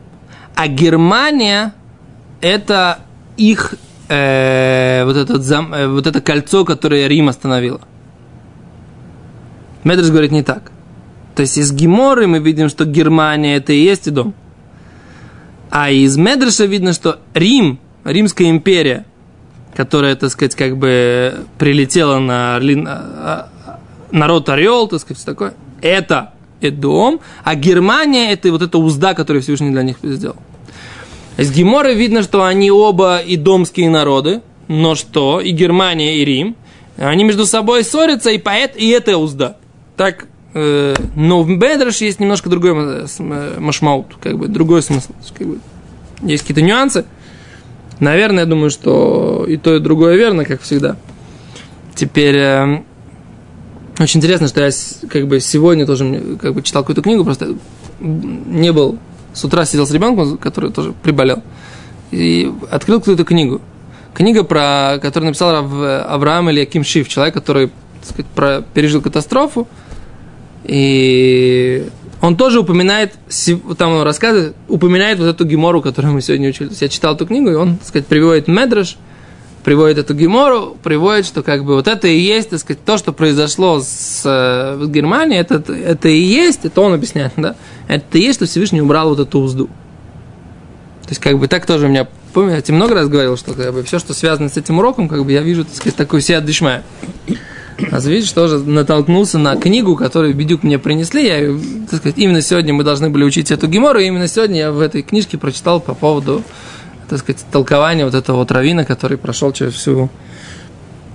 а 0.56 0.68
Германия– 0.68 1.74
это 2.42 3.00
их 3.38 3.76
э, 4.10 5.04
вот, 5.06 5.16
этот 5.16 5.44
зам, 5.44 5.74
э, 5.74 5.88
вот 5.88 6.06
это 6.08 6.22
кольцо, 6.22 6.66
которое 6.66 7.08
Рим 7.08 7.30
остановило. 7.30 7.82
Медраш 9.84 10.10
говорит 10.10 10.32
не 10.32 10.44
так. 10.44 10.72
То 11.36 11.42
есть 11.42 11.58
из 11.58 11.72
Геморы 11.72 12.28
мы 12.28 12.40
видим, 12.40 12.68
что 12.68 12.86
Германия– 12.86 13.56
это 13.58 13.72
и 13.74 13.84
есть 13.84 14.08
Эдом. 14.08 14.34
А 15.70 15.90
из 15.92 16.18
Медраша 16.18 16.66
видно, 16.66 16.94
что 16.94 17.20
Рим, 17.34 17.80
Римская 18.04 18.50
империя, 18.50 19.06
которая, 19.76 20.16
так 20.16 20.32
сказать, 20.32 20.56
как 20.56 20.78
бы 20.78 21.46
прилетела 21.58 22.20
на 22.20 22.58
орли- 22.58 22.84
а- 22.88 23.50
а- 23.66 23.80
народ 24.12 24.50
Орел, 24.50 24.88
так 24.88 25.00
сказать, 25.02 25.18
всё 25.22 25.32
такое, 25.32 25.54
это 25.82 26.34
Эдом, 26.62 27.20
а 27.44 27.56
Германия 27.56 28.32
это 28.32 28.52
вот 28.52 28.62
эта 28.62 28.78
узда, 28.78 29.14
которую 29.14 29.44
Всевышний 29.44 29.72
для 29.72 29.84
них 29.84 29.98
сделал. 30.02 30.38
Из 31.38 31.52
Гемора 31.52 31.92
видно, 31.92 32.24
что 32.24 32.44
они 32.44 32.72
оба 32.72 33.20
и 33.20 33.36
домские 33.36 33.90
народы, 33.90 34.42
но 34.68 34.96
что 34.96 35.40
и 35.40 35.52
Германия, 35.52 36.18
и 36.18 36.26
Рим, 36.26 36.56
они 36.98 37.24
между 37.24 37.46
собой 37.46 37.84
ссорятся, 37.84 38.32
и 38.32 38.40
поэт, 38.40 38.76
и 38.76 38.90
это 38.90 39.18
узда. 39.18 39.58
Так, 39.96 40.26
э, 40.56 40.96
но 41.16 41.44
в 41.44 41.48
Бедраш 41.48 41.98
есть 42.02 42.20
немножко 42.20 42.50
другой 42.50 42.72
м- 42.72 43.64
машмаут, 43.64 44.16
как 44.20 44.38
бы 44.40 44.48
другой 44.48 44.82
смысл. 44.82 45.12
Как 45.38 45.48
бы, 45.48 45.60
есть 46.24 46.42
какие-то 46.42 46.62
нюансы. 46.62 47.06
Наверное, 48.00 48.42
я 48.42 48.46
думаю, 48.50 48.72
что 48.72 49.46
и 49.48 49.58
то, 49.58 49.76
и 49.76 49.80
другое 49.80 50.16
верно, 50.16 50.44
как 50.44 50.62
всегда. 50.62 50.98
Теперь 51.96 52.36
э, 52.36 52.84
очень 54.00 54.20
интересно, 54.20 54.48
что 54.48 54.62
я 54.62 54.72
как 55.10 55.28
бы 55.28 55.40
сегодня 55.40 55.86
тоже 55.86 56.38
как 56.40 56.54
бы 56.54 56.62
читал 56.62 56.84
какую-то 56.84 57.02
книгу, 57.02 57.24
просто 57.24 57.56
не 58.00 58.72
был 58.72 58.98
с 59.34 59.44
утра 59.44 59.66
сидел 59.66 59.86
с 59.86 59.92
ребенком, 59.92 60.38
который 60.38 60.72
тоже 60.72 60.94
приболел, 61.04 61.44
и 62.12 62.52
открыл 62.72 63.00
какую-то 63.00 63.24
книгу. 63.24 63.62
Книга, 64.14 64.44
про, 64.44 64.98
которую 65.02 65.28
написал 65.28 65.56
Авраам 65.56 66.50
или 66.50 66.62
Аким 66.62 66.84
Шиф, 66.84 67.08
человек, 67.08 67.36
который 67.36 67.72
так 68.02 68.26
сказать, 68.34 68.66
пережил 68.74 69.02
катастрофу, 69.02 69.68
и 70.64 71.88
он 72.22 72.36
тоже 72.36 72.60
упоминает, 72.60 73.14
там 73.78 73.94
он 73.94 74.02
рассказывает, 74.02 74.56
упоминает 74.68 75.20
вот 75.20 75.28
эту 75.28 75.46
гемору, 75.46 75.82
которую 75.82 76.16
мы 76.16 76.22
сегодня 76.22 76.50
учились. 76.50 76.82
Я 76.82 76.90
читал 76.90 77.14
эту 77.14 77.28
книгу, 77.28 77.52
и 77.52 77.54
он, 77.54 77.78
так 77.78 77.88
сказать, 77.88 78.08
приводит 78.08 78.48
Медраш, 78.48 78.98
приводит 79.68 79.98
эту 79.98 80.14
гемору, 80.14 80.78
приводит, 80.82 81.26
что 81.26 81.44
как 81.44 81.66
бы 81.66 81.74
вот 81.74 81.90
это 81.90 82.08
и 82.08 82.18
есть, 82.18 82.52
так 82.52 82.60
сказать, 82.60 82.86
то, 82.86 82.98
что 82.98 83.12
произошло 83.12 83.82
с, 83.82 84.22
э, 84.24 84.78
в 84.78 84.90
Германии, 84.90 85.38
это, 85.38 85.62
это 85.74 86.08
и 86.08 86.22
есть, 86.22 86.62
это 86.64 86.80
он 86.80 86.94
объясняет, 86.94 87.34
да, 87.36 87.58
это 87.90 88.18
и 88.18 88.22
есть, 88.22 88.36
что 88.36 88.46
Всевышний 88.46 88.80
убрал 88.80 89.10
вот 89.10 89.20
эту 89.20 89.42
узду. 89.42 89.66
То 89.66 91.10
есть, 91.10 91.20
как 91.20 91.38
бы 91.38 91.50
так 91.50 91.66
тоже 91.66 91.88
у 91.88 91.90
меня, 91.90 92.08
тебе 92.62 92.76
много 92.76 92.94
раз 92.94 93.10
говорил, 93.10 93.36
что 93.36 93.56
как 93.56 93.74
бы, 93.74 93.84
все, 93.84 94.00
что 94.00 94.14
связано 94.14 94.48
с 94.48 94.56
этим 94.56 94.80
уроком, 94.80 95.10
как 95.10 95.26
бы 95.26 95.34
я 95.34 95.42
вижу, 95.42 95.66
так 95.66 95.76
сказать, 95.76 95.98
такой 95.98 96.22
сиат 96.22 96.46
дышмая. 96.46 96.86
А 97.92 98.00
видишь, 98.00 98.32
тоже 98.32 98.60
натолкнулся 98.60 99.38
на 99.38 99.58
книгу, 99.58 99.98
которую 99.98 100.34
Бедюк 100.34 100.64
мне 100.64 100.80
принесли. 100.80 101.28
Я, 101.28 101.60
так 101.90 102.00
сказать, 102.00 102.18
именно 102.18 102.42
сегодня 102.42 102.74
мы 102.74 102.86
должны 102.86 103.10
были 103.10 103.26
учить 103.26 103.52
эту 103.52 103.68
гемору, 103.68 104.00
и 104.00 104.06
именно 104.06 104.30
сегодня 104.30 104.60
я 104.60 104.72
в 104.72 104.80
этой 104.80 105.02
книжке 105.02 105.38
прочитал 105.38 105.82
по 105.82 105.94
поводу, 105.94 106.42
так 107.10 107.20
сказать, 107.20 107.46
толкования 107.52 108.06
вот 108.06 108.14
этого 108.14 108.38
вот 108.38 108.52
равина, 108.52 108.86
который 108.86 109.18
прошел 109.18 109.52
через 109.52 109.74
всю 109.74 110.10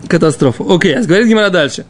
катастрофу. 0.09 0.73
Окей, 0.73 0.97
а 0.97 1.03
говорит 1.03 1.29
Гемора 1.29 1.51
дальше. 1.51 1.87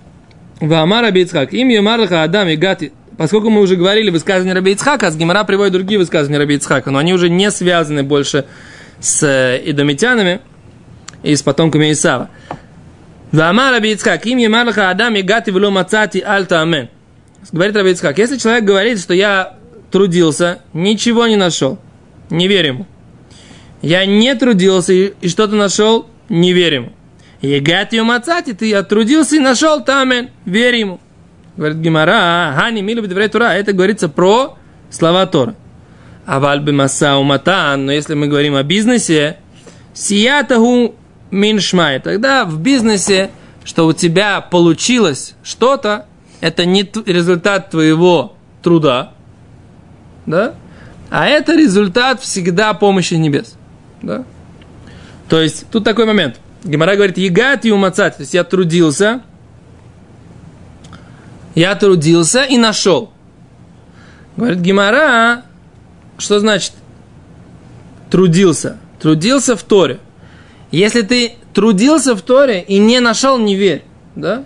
Ваамар 0.61 1.03
Раби 1.03 1.23
Ицхак. 1.23 1.53
Им 1.53 1.69
Юмарлаха 1.69 2.23
Адам 2.23 2.49
и 2.49 2.57
Гати. 2.57 2.93
Поскольку 3.17 3.51
мы 3.51 3.61
уже 3.61 3.77
говорили 3.77 4.11
высказывания 4.11 4.55
Раби 4.55 4.73
Ицхака, 4.73 5.11
с 5.11 5.17
Гемора 5.17 5.45
приводит 5.45 5.73
другие 5.73 5.99
высказывания 5.99 6.39
Раби 6.39 6.55
Ицхака, 6.55 6.91
но 6.91 6.99
они 6.99 7.13
уже 7.13 7.29
не 7.29 7.51
связаны 7.51 8.03
больше 8.03 8.47
с 9.01 9.23
э, 9.23 9.61
идомитянами 9.65 10.41
и 11.23 11.35
с 11.35 11.43
потомками 11.43 11.93
Исава. 11.93 12.31
Ваамар 13.33 13.73
Раби 13.73 13.93
Ицхак. 13.93 14.25
Им 14.27 14.39
Юмарлаха 14.39 14.91
Адам 14.91 15.15
и 15.17 15.23
Гати 15.23 15.51
вло 15.51 15.71
мацати 15.71 16.21
альта 16.21 16.63
амен. 16.63 16.89
Говорит 17.51 17.77
Раби 17.77 17.91
Ицхак. 17.91 18.19
Если 18.19 18.37
человек 18.37 18.65
говорит, 18.65 19.01
что 19.01 19.15
я 19.15 19.57
трудился, 19.91 20.61
ничего 20.73 21.27
не 21.27 21.37
нашел, 21.37 21.79
не 22.31 22.49
верь 22.49 22.67
ему. 22.69 22.87
Я 23.83 24.07
не 24.07 24.35
трудился 24.37 24.93
и, 24.93 25.29
что-то 25.29 25.57
нашел, 25.57 26.07
не 26.29 26.53
верь 26.53 26.75
ему. 26.75 26.93
Егат 27.41 27.93
ее 27.93 28.05
мацати, 28.05 28.53
ты 28.53 28.73
отрудился 28.73 29.37
и 29.37 29.41
нашел 29.41 29.83
тамен, 29.83 30.31
верь 30.45 30.77
ему. 30.77 31.01
Говорит 31.57 31.79
Гимара, 31.79 32.55
хани 32.57 32.81
бедврей 32.83 33.29
тура, 33.29 33.53
это 33.53 33.73
говорится 33.73 34.09
про 34.09 34.57
слова 34.91 35.27
Тора. 35.27 35.57
А 36.25 36.39
вальбы 36.39 36.73
маса 36.73 37.17
уматан, 37.19 37.85
но 37.85 37.93
если 37.93 38.15
мы 38.15 38.29
говорим 38.29 38.55
о 38.55 38.63
бизнесе, 38.63 39.39
сиятаху 39.93 40.95
миншмай, 41.33 41.99
тогда 41.99 42.45
в 42.45 42.61
бизнесе, 42.61 43.31
что 43.65 43.87
у 43.87 43.93
тебя 43.93 44.41
получилось 44.41 45.35
что-то, 45.43 46.07
это 46.41 46.65
не 46.65 46.89
результат 47.07 47.71
твоего 47.71 48.37
труда, 48.63 49.13
да? 50.27 50.55
А 51.11 51.27
это 51.27 51.57
результат 51.57 52.21
всегда 52.21 52.73
помощи 52.73 53.15
небес. 53.15 53.57
Да? 54.03 54.25
То 55.29 55.41
есть, 55.41 55.67
тут 55.71 55.85
такой 55.85 56.05
момент. 56.05 56.39
Гемора 56.65 56.95
говорит, 56.95 57.19
егат 57.19 57.65
и 57.65 57.73
умацать. 57.73 58.17
То 58.17 58.23
есть, 58.23 58.35
я 58.35 58.45
трудился, 58.45 59.23
я 61.55 61.75
трудился 61.75 62.45
и 62.45 62.59
нашел. 62.59 63.13
Говорит 64.37 64.61
Гемора, 64.61 65.43
что 66.19 66.41
значит 66.41 66.73
трудился? 68.11 68.79
Трудился 69.01 69.57
в 69.57 69.63
Торе. 69.63 69.99
Если 70.71 71.03
ты 71.03 71.35
трудился 71.53 72.15
в 72.15 72.23
Торе 72.23 72.63
и 72.63 72.79
не 72.79 73.01
нашел, 73.01 73.39
не 73.39 73.57
верь. 73.57 73.83
Да? 74.15 74.45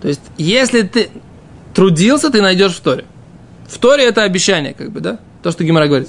То 0.00 0.08
есть, 0.08 0.20
если 0.36 0.82
ты 0.82 1.10
трудился, 1.74 2.30
ты 2.30 2.40
найдешь 2.40 2.72
в 2.72 2.80
Торе. 2.80 3.04
В 3.66 3.78
Торе 3.78 4.04
это 4.04 4.22
обещание, 4.22 4.74
как 4.74 4.92
бы, 4.92 5.00
да? 5.00 5.18
То, 5.42 5.50
что 5.50 5.64
Гимара 5.64 5.88
говорит. 5.88 6.08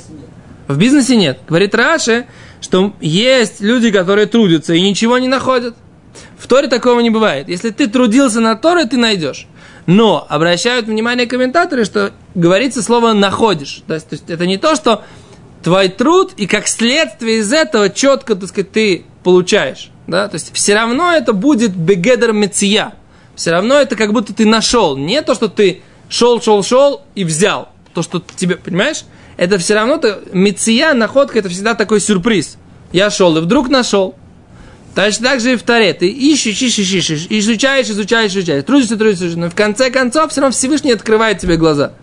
В 0.67 0.77
бизнесе 0.77 1.15
нет. 1.15 1.39
Говорит 1.47 1.73
Раши, 1.73 2.25
что 2.61 2.93
есть 2.99 3.61
люди, 3.61 3.91
которые 3.91 4.27
трудятся 4.27 4.73
и 4.73 4.81
ничего 4.81 5.17
не 5.17 5.27
находят. 5.27 5.75
В 6.37 6.47
Торе 6.47 6.67
такого 6.67 6.99
не 6.99 7.09
бывает. 7.09 7.49
Если 7.49 7.69
ты 7.69 7.87
трудился 7.87 8.39
на 8.39 8.55
Торе, 8.55 8.85
ты 8.85 8.97
найдешь. 8.97 9.47
Но 9.85 10.25
обращают 10.29 10.87
внимание 10.87 11.27
комментаторы, 11.27 11.85
что 11.85 12.11
говорится 12.35 12.83
слово 12.83 13.13
«находишь». 13.13 13.83
То 13.87 13.95
есть, 13.95 14.09
то 14.09 14.13
есть 14.13 14.29
это 14.29 14.45
не 14.45 14.57
то, 14.57 14.75
что 14.75 15.03
твой 15.63 15.89
труд, 15.89 16.33
и 16.37 16.47
как 16.47 16.67
следствие 16.67 17.39
из 17.39 17.51
этого 17.51 17.89
четко, 17.89 18.35
так 18.35 18.49
сказать, 18.49 18.71
ты 18.71 19.05
получаешь. 19.23 19.89
Да? 20.07 20.27
То 20.27 20.35
есть 20.35 20.53
все 20.53 20.75
равно 20.75 21.11
это 21.11 21.33
будет 21.33 21.75
бегедер 21.75 22.33
меция. 22.33 22.93
Все 23.35 23.51
равно 23.51 23.75
это 23.75 23.95
как 23.95 24.13
будто 24.13 24.33
ты 24.33 24.45
нашел. 24.45 24.97
Не 24.97 25.21
то, 25.21 25.33
что 25.33 25.47
ты 25.47 25.81
шел, 26.09 26.41
шел, 26.41 26.63
шел 26.63 27.03
и 27.15 27.23
взял. 27.23 27.69
То, 27.93 28.01
что 28.01 28.21
тебе, 28.35 28.55
понимаешь? 28.57 29.03
Это 29.39 29.57
все 29.57 29.73
равно, 29.73 29.95
то, 29.95 30.19
меция, 30.33 30.93
находка, 30.93 31.39
это 31.39 31.47
всегда 31.47 31.73
такой 31.73 32.01
сюрприз. 32.01 32.57
Я 32.91 33.09
шел 33.09 33.37
и 33.37 33.39
вдруг 33.39 33.69
нашел. 33.69 34.15
Точно 34.95 35.29
так 35.29 35.39
же 35.39 35.53
и 35.53 35.55
в 35.55 35.63
Таре. 35.63 35.93
Ты 35.93 36.09
ищешь, 36.09 36.61
ищешь, 36.61 36.89
ищешь, 36.89 37.27
изучаешь, 37.29 37.89
изучаешь, 37.89 38.33
изучаешь. 38.33 38.65
Трудишься, 38.65 38.97
трудишься, 38.97 39.19
трудишься. 39.21 39.39
Но 39.39 39.49
в 39.49 39.55
конце 39.55 39.91
концов 39.91 40.31
все 40.31 40.41
равно 40.41 40.51
Всевышний 40.51 40.91
открывает 40.91 41.39
тебе 41.39 41.55
глаза. 41.55 41.93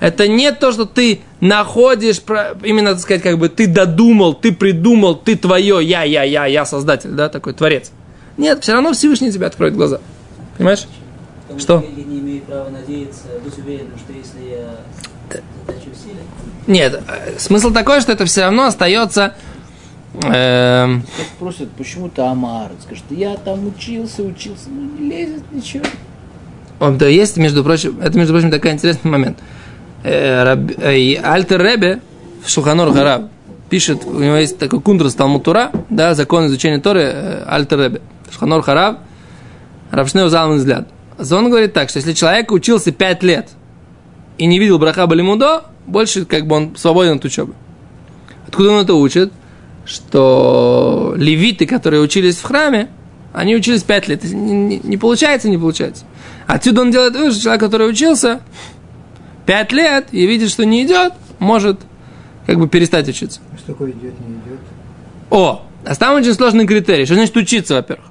Это 0.00 0.28
не 0.28 0.52
то, 0.52 0.70
что 0.70 0.84
ты 0.84 1.22
находишь, 1.40 2.20
именно, 2.62 2.90
так 2.90 3.00
сказать, 3.00 3.22
как 3.22 3.38
бы 3.38 3.48
ты 3.48 3.66
додумал, 3.66 4.34
ты 4.34 4.52
придумал, 4.52 5.14
ты 5.14 5.36
твое, 5.36 5.82
я, 5.82 6.02
я, 6.02 6.24
я, 6.24 6.44
я 6.44 6.66
создатель, 6.66 7.12
да, 7.12 7.30
такой 7.30 7.54
творец. 7.54 7.90
Нет, 8.36 8.62
все 8.62 8.74
равно 8.74 8.92
Всевышний 8.92 9.32
тебе 9.32 9.46
откроет 9.46 9.74
глаза. 9.74 10.02
Понимаешь? 10.58 10.84
Потому 11.44 11.60
Что? 11.60 11.84
я 11.96 12.04
не 12.04 12.18
имею 12.18 12.42
права 12.42 12.68
надеяться, 12.68 13.28
быть 13.42 13.56
уверенным, 13.56 13.98
что 13.98 14.12
если 14.12 14.56
я 14.56 14.76
Нет, 16.66 17.00
э, 17.08 17.38
смысл 17.38 17.70
такой, 17.72 18.00
что 18.00 18.12
это 18.12 18.24
все 18.26 18.42
равно 18.42 18.64
остается... 18.66 19.34
эм, 20.22 21.02
Кто 21.02 21.22
спросит, 21.36 21.70
почему 21.72 22.08
ты 22.08 22.22
Амар? 22.22 22.70
Скажет, 22.84 23.04
я 23.10 23.36
там 23.36 23.66
учился, 23.66 24.22
учился, 24.22 24.68
ну 24.68 24.82
не 24.98 25.10
лезет 25.10 25.42
ничего. 25.52 25.84
Он, 26.78 26.96
да, 26.96 27.06
есть, 27.08 27.36
между 27.36 27.64
прочим, 27.64 27.98
это, 28.00 28.16
между 28.16 28.32
прочим, 28.32 28.50
такой 28.50 28.70
интересный 28.72 29.10
момент. 29.10 29.38
Э, 30.02 30.44
Раб- 30.44 30.78
э, 30.78 31.16
Альтер 31.22 31.60
Ребе 31.62 32.00
в 32.44 32.48
Шуханор 32.48 32.92
Хараб 32.92 33.30
пишет, 33.68 34.04
у 34.04 34.18
него 34.18 34.36
есть 34.36 34.58
такой 34.58 34.80
кундрас 34.80 35.14
Талмутура, 35.14 35.70
да, 35.90 36.14
закон 36.14 36.46
изучения 36.46 36.78
Торы 36.78 37.02
э, 37.02 37.44
Альтер 37.46 37.78
Ребе. 37.80 38.00
Шуханор 38.32 38.62
Хараб, 38.62 39.00
Рабшнеу 39.90 40.28
Залман 40.28 40.58
взгляд. 40.58 40.88
Он 41.18 41.50
говорит 41.50 41.72
так, 41.74 41.90
что 41.90 41.98
если 41.98 42.12
человек 42.14 42.50
учился 42.52 42.92
5 42.92 43.22
лет 43.24 43.48
и 44.40 44.46
не 44.46 44.58
видел 44.58 44.78
браха 44.78 45.06
Балимудо, 45.06 45.64
больше 45.86 46.24
как 46.24 46.46
бы 46.46 46.56
он 46.56 46.74
свободен 46.74 47.18
от 47.18 47.24
учебы. 47.26 47.52
Откуда 48.48 48.70
он 48.70 48.82
это 48.82 48.94
учит? 48.94 49.34
Что 49.84 51.12
левиты, 51.18 51.66
которые 51.66 52.00
учились 52.00 52.36
в 52.38 52.42
храме, 52.44 52.88
они 53.34 53.54
учились 53.54 53.82
5 53.82 54.08
лет. 54.08 54.24
Не, 54.24 54.52
не- 54.54 54.80
не 54.82 54.96
получается, 54.96 55.50
не 55.50 55.58
получается. 55.58 56.04
Отсюда 56.46 56.80
он 56.80 56.90
делает 56.90 57.14
вывод, 57.14 57.34
что 57.34 57.42
человек, 57.42 57.60
который 57.60 57.90
учился 57.90 58.40
5 59.44 59.72
лет 59.72 60.06
и 60.12 60.26
видит, 60.26 60.48
что 60.48 60.64
не 60.64 60.84
идет, 60.86 61.12
может 61.38 61.78
как 62.46 62.58
бы 62.58 62.66
перестать 62.66 63.06
учиться. 63.10 63.40
А 63.52 63.58
Что 63.58 63.66
такое 63.72 63.90
идет, 63.90 64.18
не 64.20 64.36
идет? 64.36 64.60
О, 65.28 65.66
а 65.84 65.94
там 65.96 66.14
очень 66.14 66.32
сложный 66.32 66.66
критерий. 66.66 67.04
Что 67.04 67.14
значит 67.14 67.36
учиться, 67.36 67.74
во-первых? 67.74 68.06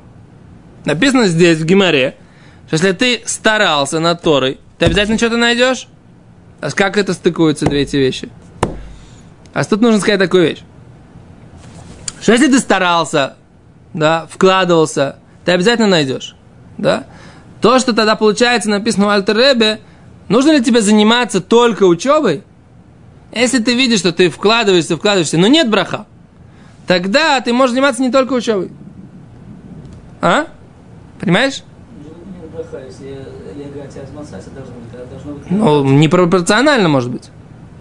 Написано 0.85 1.25
здесь, 1.25 1.57
в 1.57 1.65
Гимаре, 1.65 2.17
что 2.67 2.75
если 2.75 2.91
ты 2.91 3.21
старался 3.25 3.99
над 3.99 4.21
Торой, 4.21 4.59
ты 4.77 4.85
обязательно 4.85 5.17
что-то 5.17 5.37
найдешь? 5.37 5.87
А 6.61 6.71
как 6.71 6.97
это 6.97 7.13
стыкуются 7.13 7.65
две 7.65 7.81
эти 7.81 7.95
вещи? 7.95 8.29
А 9.53 9.63
тут 9.63 9.81
нужно 9.81 9.99
сказать 9.99 10.19
такую 10.19 10.43
вещь. 10.43 10.61
Что 12.21 12.33
если 12.33 12.47
ты 12.47 12.59
старался, 12.59 13.37
да, 13.93 14.27
вкладывался, 14.29 15.17
ты 15.45 15.53
обязательно 15.53 15.87
найдешь, 15.87 16.35
да? 16.77 17.05
То, 17.61 17.79
что 17.79 17.93
тогда 17.93 18.15
получается 18.15 18.69
написано 18.69 19.07
в 19.07 19.09
Альтер 19.09 19.79
нужно 20.27 20.51
ли 20.51 20.63
тебе 20.63 20.81
заниматься 20.81 21.41
только 21.41 21.83
учебой? 21.83 22.43
Если 23.31 23.59
ты 23.59 23.75
видишь, 23.75 23.99
что 23.99 24.11
ты 24.11 24.29
вкладываешься, 24.29 24.97
вкладываешься, 24.97 25.37
но 25.37 25.47
нет 25.47 25.69
браха, 25.69 26.07
тогда 26.87 27.39
ты 27.41 27.53
можешь 27.53 27.73
заниматься 27.73 28.01
не 28.01 28.11
только 28.11 28.33
учебой. 28.33 28.71
А? 30.21 30.47
Понимаешь? 31.19 31.63
не 32.41 32.47
браха, 32.47 32.83
если 32.85 33.25
быть, 34.79 34.91
тогда 34.91 35.05
должно 35.05 35.33
быть... 35.33 35.51
Ну, 35.51 35.83
непропорционально, 35.83 36.89
может 36.89 37.11
быть. 37.11 37.29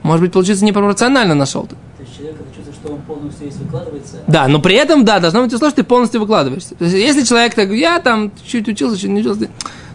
Может 0.03 0.23
быть, 0.23 0.33
получится 0.33 0.64
непропорционально 0.64 1.35
нашел 1.35 1.62
ты. 1.64 1.75
То 1.75 2.03
есть 2.03 2.16
человек, 2.16 2.37
чувствует, 2.55 2.77
что 2.77 2.92
он 2.94 3.01
полностью 3.03 3.47
весь 3.47 3.57
выкладывается, 3.57 4.16
Да, 4.27 4.49
но 4.49 4.61
при 4.61 4.75
этом, 4.77 5.05
да, 5.05 5.18
должно 5.18 5.42
быть 5.42 5.53
условие, 5.53 5.73
что 5.73 5.83
ты 5.83 5.88
полностью 5.88 6.21
выкладываешься. 6.21 6.75
То 6.77 6.85
есть, 6.85 6.97
если 6.97 7.25
человек 7.25 7.55
так, 7.55 7.71
я 7.71 7.99
там 8.01 8.33
чуть 8.47 8.68
учился, 8.68 8.99
чуть 8.99 9.11
не 9.11 9.21
учился, 9.21 9.49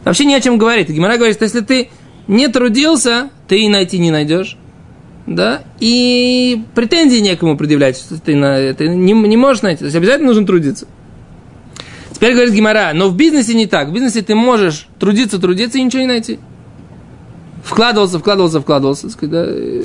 вообще 0.03 0.25
ни 0.25 0.33
о 0.33 0.41
чем 0.41 0.57
говорит. 0.57 0.89
Гимара 0.89 1.17
говорит, 1.17 1.35
что 1.35 1.45
если 1.45 1.61
ты 1.61 1.89
не 2.27 2.47
трудился, 2.47 3.29
ты 3.47 3.61
и 3.61 3.69
найти 3.69 3.97
не 3.99 4.11
найдешь. 4.11 4.57
Да, 5.25 5.61
и 5.79 6.65
претензии 6.75 7.19
некому 7.19 7.57
предъявлять, 7.57 7.97
что 7.97 8.19
ты, 8.19 8.35
на, 8.35 8.73
ты 8.73 8.89
не, 8.89 9.13
не 9.13 9.37
можешь 9.37 9.61
найти. 9.61 9.79
То 9.79 9.85
есть 9.85 9.95
обязательно 9.95 10.27
нужно 10.27 10.45
трудиться. 10.45 10.85
Теперь 12.23 12.35
говорит 12.35 12.53
Гимара, 12.53 12.91
но 12.93 13.09
в 13.09 13.17
бизнесе 13.17 13.53
не 13.53 13.67
так. 13.67 13.89
В 13.89 13.91
бизнесе 13.91 14.21
ты 14.21 14.33
можешь 14.33 14.87
трудиться, 14.97 15.39
трудиться 15.39 15.77
и 15.77 15.83
ничего 15.83 16.03
не 16.03 16.07
найти. 16.07 16.39
Вкладывался, 17.65 18.17
вкладывался, 18.17 18.61
вкладывался. 18.61 19.01
так 19.01 19.11
сказать, 19.11 19.31
да, 19.31 19.45
и 19.53 19.81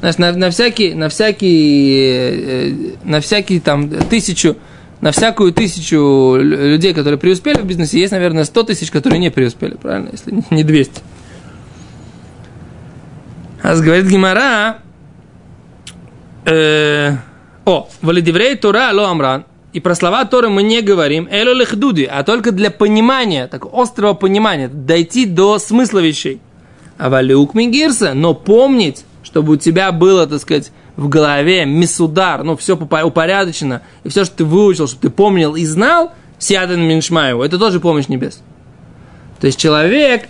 знаешь, 0.00 0.18
на, 0.18 0.32
на 0.32 0.50
всякий, 0.50 0.92
на 0.94 1.08
всякий, 1.08 1.94
э, 2.04 2.74
на 3.04 3.20
всякий 3.20 3.60
там 3.60 3.88
тысячу, 3.88 4.56
на 5.00 5.12
всякую 5.12 5.52
тысячу 5.52 5.98
лю- 6.34 6.70
людей, 6.72 6.94
которые 6.94 7.16
преуспели 7.20 7.58
в 7.60 7.64
бизнесе, 7.64 8.00
есть, 8.00 8.10
наверное, 8.10 8.42
100 8.42 8.64
тысяч, 8.64 8.90
которые 8.90 9.20
не 9.20 9.30
преуспели, 9.30 9.76
правильно, 9.76 10.08
если 10.10 10.32
не- 10.34 10.44
не 10.50 10.64
200. 10.64 11.00
А 13.62 13.76
говорит 13.76 14.06
Гимара, 14.06 14.78
э, 16.44 17.12
о, 17.64 17.88
валидеврей 18.00 18.56
Тура 18.56 18.90
ло 18.92 19.08
амран, 19.08 19.44
и 19.72 19.80
про 19.80 19.94
слова 19.94 20.24
Торы 20.24 20.50
мы 20.50 20.62
не 20.62 20.82
говорим, 20.82 21.28
лехдуди, 21.30 22.02
а 22.02 22.22
только 22.24 22.52
для 22.52 22.70
понимания, 22.70 23.46
так 23.46 23.64
острого 23.72 24.12
понимания, 24.12 24.68
дойти 24.68 25.24
до 25.24 25.58
смысла 25.58 26.00
вещей. 26.00 26.40
А 26.98 27.08
валюк 27.08 27.54
мигирса, 27.54 28.12
но 28.14 28.34
помнить, 28.34 29.04
чтобы 29.22 29.54
у 29.54 29.56
тебя 29.56 29.90
было, 29.92 30.26
так 30.26 30.40
сказать, 30.40 30.72
в 30.96 31.08
голове 31.08 31.64
мисудар, 31.64 32.42
ну, 32.44 32.56
все 32.56 32.76
упорядочено, 32.76 33.80
и 34.04 34.10
все, 34.10 34.24
что 34.24 34.36
ты 34.38 34.44
выучил, 34.44 34.86
чтобы 34.86 35.02
ты 35.02 35.10
помнил 35.10 35.56
и 35.56 35.64
знал, 35.64 36.12
сяден 36.38 36.82
миншмаеву, 36.82 37.42
это 37.42 37.58
тоже 37.58 37.80
помощь 37.80 38.08
небес. 38.08 38.42
То 39.40 39.46
есть 39.46 39.58
человек, 39.58 40.28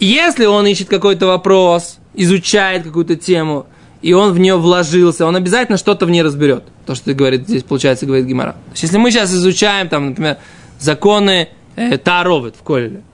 если 0.00 0.46
он 0.46 0.66
ищет 0.66 0.88
какой-то 0.88 1.26
вопрос, 1.26 1.98
изучает 2.14 2.82
какую-то 2.82 3.14
тему, 3.14 3.66
и 4.02 4.14
он 4.14 4.32
в 4.32 4.38
нее 4.40 4.56
вложился, 4.56 5.26
он 5.26 5.36
обязательно 5.36 5.78
что-то 5.78 6.06
в 6.06 6.10
ней 6.10 6.22
разберет. 6.22 6.64
То, 6.90 6.96
что 6.96 7.14
говорит 7.14 7.46
здесь, 7.46 7.62
получается, 7.62 8.04
говорит 8.04 8.26
Гимара. 8.26 8.56
Если 8.74 8.98
мы 8.98 9.12
сейчас 9.12 9.32
изучаем, 9.32 9.88
там, 9.88 10.08
например, 10.08 10.38
законы 10.80 11.50
э, 11.76 11.98
Таровит 11.98 12.56
в 12.56 12.64
Колеле, 12.64 13.04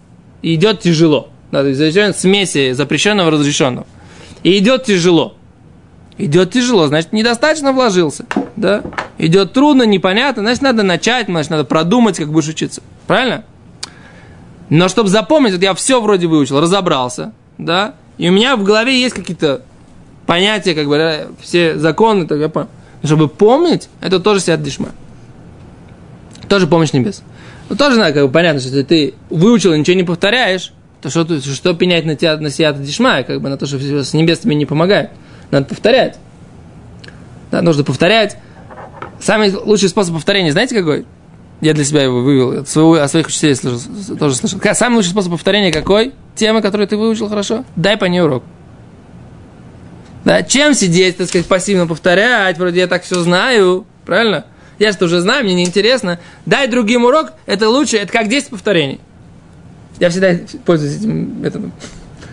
и 0.41 0.55
идет 0.55 0.81
тяжело, 0.81 1.29
да, 1.53 1.61
то 1.61 1.69
есть 1.69 2.19
смеси 2.19 2.73
запрещенного 2.73 3.29
и 3.29 3.33
разрешенного, 3.33 3.87
и 4.43 4.57
идет 4.57 4.85
тяжело, 4.85 5.37
идет 6.17 6.53
тяжело, 6.53 6.87
значит, 6.87 7.13
недостаточно 7.13 7.75
вложился, 7.75 8.25
да, 8.57 8.83
идет 9.19 9.53
трудно, 9.53 9.83
непонятно, 9.83 10.43
значит, 10.43 10.63
надо 10.63 10.83
начать, 10.83 11.27
значит, 11.27 11.51
надо 11.51 11.65
продумать, 11.65 12.17
как 12.17 12.33
будешь 12.33 12.49
учиться, 12.49 12.81
правильно? 13.07 13.45
Но 14.71 14.89
чтобы 14.89 15.11
запомнить, 15.11 15.53
вот 15.53 15.61
я 15.61 15.75
все 15.75 16.01
вроде 16.01 16.29
выучил, 16.29 16.63
разобрался, 16.63 17.35
да, 17.59 17.95
и 18.17 18.31
у 18.31 18.33
меня 18.33 18.57
в 18.57 18.65
голове 18.65 18.99
есть 18.99 19.15
какие-то 19.15 19.61
понятия, 20.25 20.75
как 20.75 20.87
бы, 20.87 20.97
да, 20.97 21.27
все 21.43 21.77
законы, 21.77 22.27
так 22.27 22.39
я 22.39 22.49
понял. 22.49 22.69
Чтобы 23.03 23.29
помнить, 23.29 23.89
это 24.01 24.21
тоже 24.21 24.41
сиат 24.41 24.63
дишма. 24.63 24.91
Тоже 26.49 26.67
помощь 26.67 26.93
небес. 26.93 27.23
Ну, 27.69 27.77
тоже 27.77 27.99
надо, 27.99 28.13
как 28.13 28.27
бы, 28.27 28.33
понятно, 28.33 28.61
что 28.61 28.71
если 28.71 28.83
ты 28.83 29.15
выучил 29.31 29.73
и 29.73 29.79
ничего 29.79 29.97
не 29.97 30.05
повторяешь, 30.05 30.73
то 31.03 31.11
что, 31.11 31.41
что 31.41 31.75
пенять 31.75 32.05
на 32.05 32.17
тебя, 32.17 32.37
на 32.37 32.51
сиат 32.51 32.83
дишма, 32.83 33.23
как 33.23 33.41
бы, 33.41 33.49
на 33.49 33.57
то, 33.57 33.67
что 33.67 33.79
с 33.79 34.15
небес 34.15 34.39
тебе 34.41 34.55
не 34.55 34.67
помогает. 34.67 35.11
Надо 35.51 35.67
повторять. 35.67 36.17
Да, 37.51 37.63
нужно 37.63 37.85
повторять. 37.85 38.37
Самый 39.21 39.53
лучший 39.55 39.89
способ 39.89 40.15
повторения, 40.15 40.53
знаете 40.53 40.77
какой? 40.77 41.07
Я 41.61 41.73
для 41.73 41.85
себя 41.85 42.03
его 42.03 42.23
вывел, 42.23 42.61
от 42.61 42.69
своего, 42.69 42.95
от 42.95 43.11
своих 43.11 43.29
учителей 43.29 43.55
слышал, 43.55 43.81
тоже 44.19 44.35
слышал. 44.35 44.61
Самый 44.75 44.97
лучший 44.97 45.11
способ 45.11 45.33
повторения 45.33 45.73
какой? 45.73 46.13
Тема, 46.35 46.61
которую 46.61 46.87
ты 46.87 46.97
выучил 46.97 47.29
хорошо? 47.29 47.65
Дай 47.77 47.97
по 47.97 48.05
ней 48.05 48.21
урок. 48.21 48.45
Да, 50.27 50.43
чем 50.43 50.75
сидеть, 50.75 51.19
так 51.19 51.29
сказать, 51.29 51.47
пассивно 51.47 51.87
повторять, 51.87 52.59
вроде 52.59 52.81
я 52.81 52.89
так 52.89 53.05
все 53.05 53.23
знаю, 53.23 53.87
правильно? 54.05 54.45
Я 54.81 54.91
же 54.91 54.99
уже 55.01 55.21
знаю, 55.21 55.45
мне 55.45 55.55
неинтересно. 55.55 56.19
Дай 56.47 56.67
другим 56.67 57.05
урок, 57.05 57.35
это 57.47 57.71
лучше, 57.71 57.99
это 57.99 58.13
как 58.13 58.29
10 58.29 58.49
повторений. 58.49 59.01
Я 60.01 60.11
всегда 60.11 60.33
пользуюсь 60.65 60.97
этим 60.97 61.41
методом. 61.41 61.73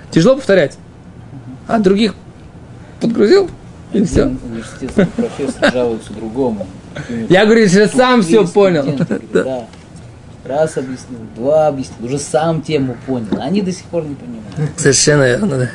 Тяжело 0.09 0.37
повторять. 0.37 0.75
А 1.67 1.77
других 1.77 2.15
подгрузил, 2.99 3.47
и 3.93 4.03
все. 4.05 4.23
Университетский 4.23 5.05
профессор 5.15 5.71
жалуется 5.71 6.13
другому. 6.13 6.65
Я 7.29 7.45
говорю, 7.45 7.67
что 7.67 7.87
сам 7.89 8.23
все 8.23 8.47
понял. 8.47 8.97
Да. 9.31 9.67
Раз 10.45 10.77
объяснил, 10.77 11.19
два 11.35 11.67
объяснил, 11.67 12.07
уже 12.07 12.17
сам 12.17 12.63
тему 12.63 12.97
понял. 13.05 13.39
Они 13.39 13.61
до 13.61 13.71
сих 13.71 13.85
пор 13.85 14.03
не 14.03 14.15
понимают. 14.15 14.71
Совершенно 14.77 15.23
верно, 15.27 15.57
да. 15.59 15.69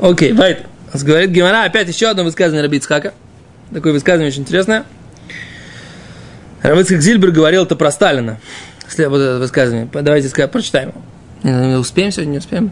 Окей, 0.00 0.32
Вайт. 0.32 0.66
Говорит 0.94 1.30
Гимара, 1.30 1.64
опять 1.64 1.88
еще 1.88 2.08
одно 2.08 2.24
высказывание 2.24 2.62
Раби 2.62 2.76
Ицхака. 2.78 3.14
Такое 3.72 3.92
высказывание 3.92 4.28
очень 4.28 4.42
интересное. 4.42 4.84
Раби 6.62 6.82
Ицхак 6.82 7.00
Зильбер 7.00 7.30
говорил 7.30 7.64
это 7.64 7.76
про 7.76 7.90
Сталина. 7.90 8.38
Вот 8.98 9.18
это 9.18 9.38
высказывание. 9.38 9.88
Давайте 9.90 10.48
прочитаем. 10.48 10.92
Не, 11.42 11.50
ну, 11.52 11.78
успеем 11.78 12.12
сегодня, 12.12 12.32
не 12.32 12.38
успеем? 12.38 12.70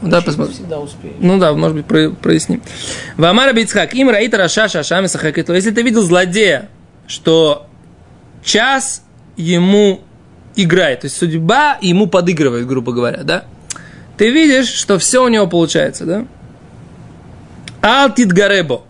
Ну, 0.00 0.10
да, 0.10 0.20
посмотрим. 0.20 0.54
Всегда 0.54 0.78
успеешь. 0.78 1.16
Ну 1.20 1.38
да, 1.38 1.52
может 1.52 1.76
быть, 1.76 1.86
про- 1.86 2.10
проясним. 2.10 2.62
Вамара 3.16 3.52
Бицхак, 3.52 3.94
им 3.94 4.08
раита 4.10 4.36
раша 4.36 4.68
шашами 4.68 5.06
сахакиту. 5.06 5.52
Если 5.52 5.70
ты 5.70 5.82
видел 5.82 6.02
злодея, 6.02 6.68
что 7.06 7.66
час 8.42 9.02
ему 9.36 10.00
играет, 10.56 11.00
то 11.00 11.06
есть 11.06 11.16
судьба 11.16 11.78
ему 11.80 12.06
подыгрывает, 12.06 12.66
грубо 12.66 12.92
говоря, 12.92 13.22
да? 13.22 13.44
Ты 14.16 14.30
видишь, 14.30 14.68
что 14.68 14.98
все 14.98 15.22
у 15.22 15.28
него 15.28 15.46
получается, 15.46 16.04
да? 16.04 16.26
Алтит 17.80 18.32
гаребо. 18.32 18.82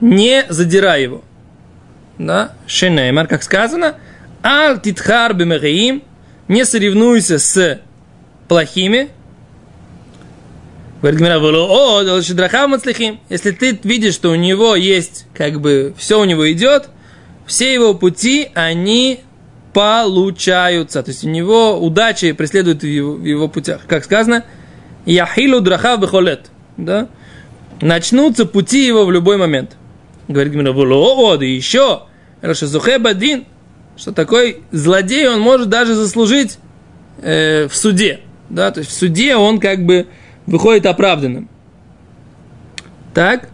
Не 0.00 0.44
задирай 0.48 1.02
его. 1.02 1.22
Да? 2.18 2.52
Шенеймар, 2.66 3.26
как 3.26 3.42
сказано. 3.42 3.96
Алтитхар 4.42 5.34
бемереим. 5.34 6.02
Не 6.48 6.64
соревнуйся 6.64 7.38
с 7.38 7.80
плохими. 8.48 9.08
Говорит 11.00 11.18
Гмира, 11.18 11.38
о, 11.40 12.22
шедрахав 12.22 12.68
мацлихим. 12.68 13.18
Если 13.28 13.50
ты 13.50 13.78
видишь, 13.82 14.14
что 14.14 14.30
у 14.30 14.36
него 14.36 14.76
есть, 14.76 15.26
как 15.34 15.60
бы, 15.60 15.94
все 15.96 16.20
у 16.20 16.24
него 16.24 16.50
идет, 16.52 16.90
все 17.46 17.72
его 17.72 17.94
пути, 17.94 18.50
они 18.54 19.20
получаются. 19.72 21.02
То 21.02 21.10
есть 21.10 21.24
у 21.24 21.28
него 21.28 21.78
удачи 21.78 22.32
преследуют 22.32 22.82
в 22.82 22.86
его, 22.86 23.14
в 23.14 23.24
его 23.24 23.48
путях. 23.48 23.80
Как 23.88 24.04
сказано, 24.04 24.44
яхилу 25.04 25.60
драхав 25.60 26.00
бехолет. 26.00 26.50
Да? 26.76 27.08
Начнутся 27.82 28.46
пути 28.46 28.86
его 28.86 29.04
в 29.04 29.10
любой 29.10 29.36
момент. 29.36 29.76
Говорит 30.28 30.52
Гмира, 30.52 30.72
о, 30.72 31.36
да 31.36 31.44
еще, 31.44 32.02
Рашазухе 32.40 32.98
Бадин, 32.98 33.44
что 33.96 34.12
такой 34.12 34.62
злодей, 34.70 35.28
он 35.28 35.40
может 35.40 35.68
даже 35.68 35.96
заслужить 35.96 36.58
э, 37.20 37.66
в 37.66 37.74
суде. 37.74 38.20
Да? 38.48 38.70
То 38.70 38.80
есть 38.80 38.92
в 38.92 38.94
суде 38.94 39.34
он 39.34 39.58
как 39.58 39.84
бы 39.84 40.06
выходит 40.46 40.86
оправданным. 40.86 41.48
Так? 43.14 43.48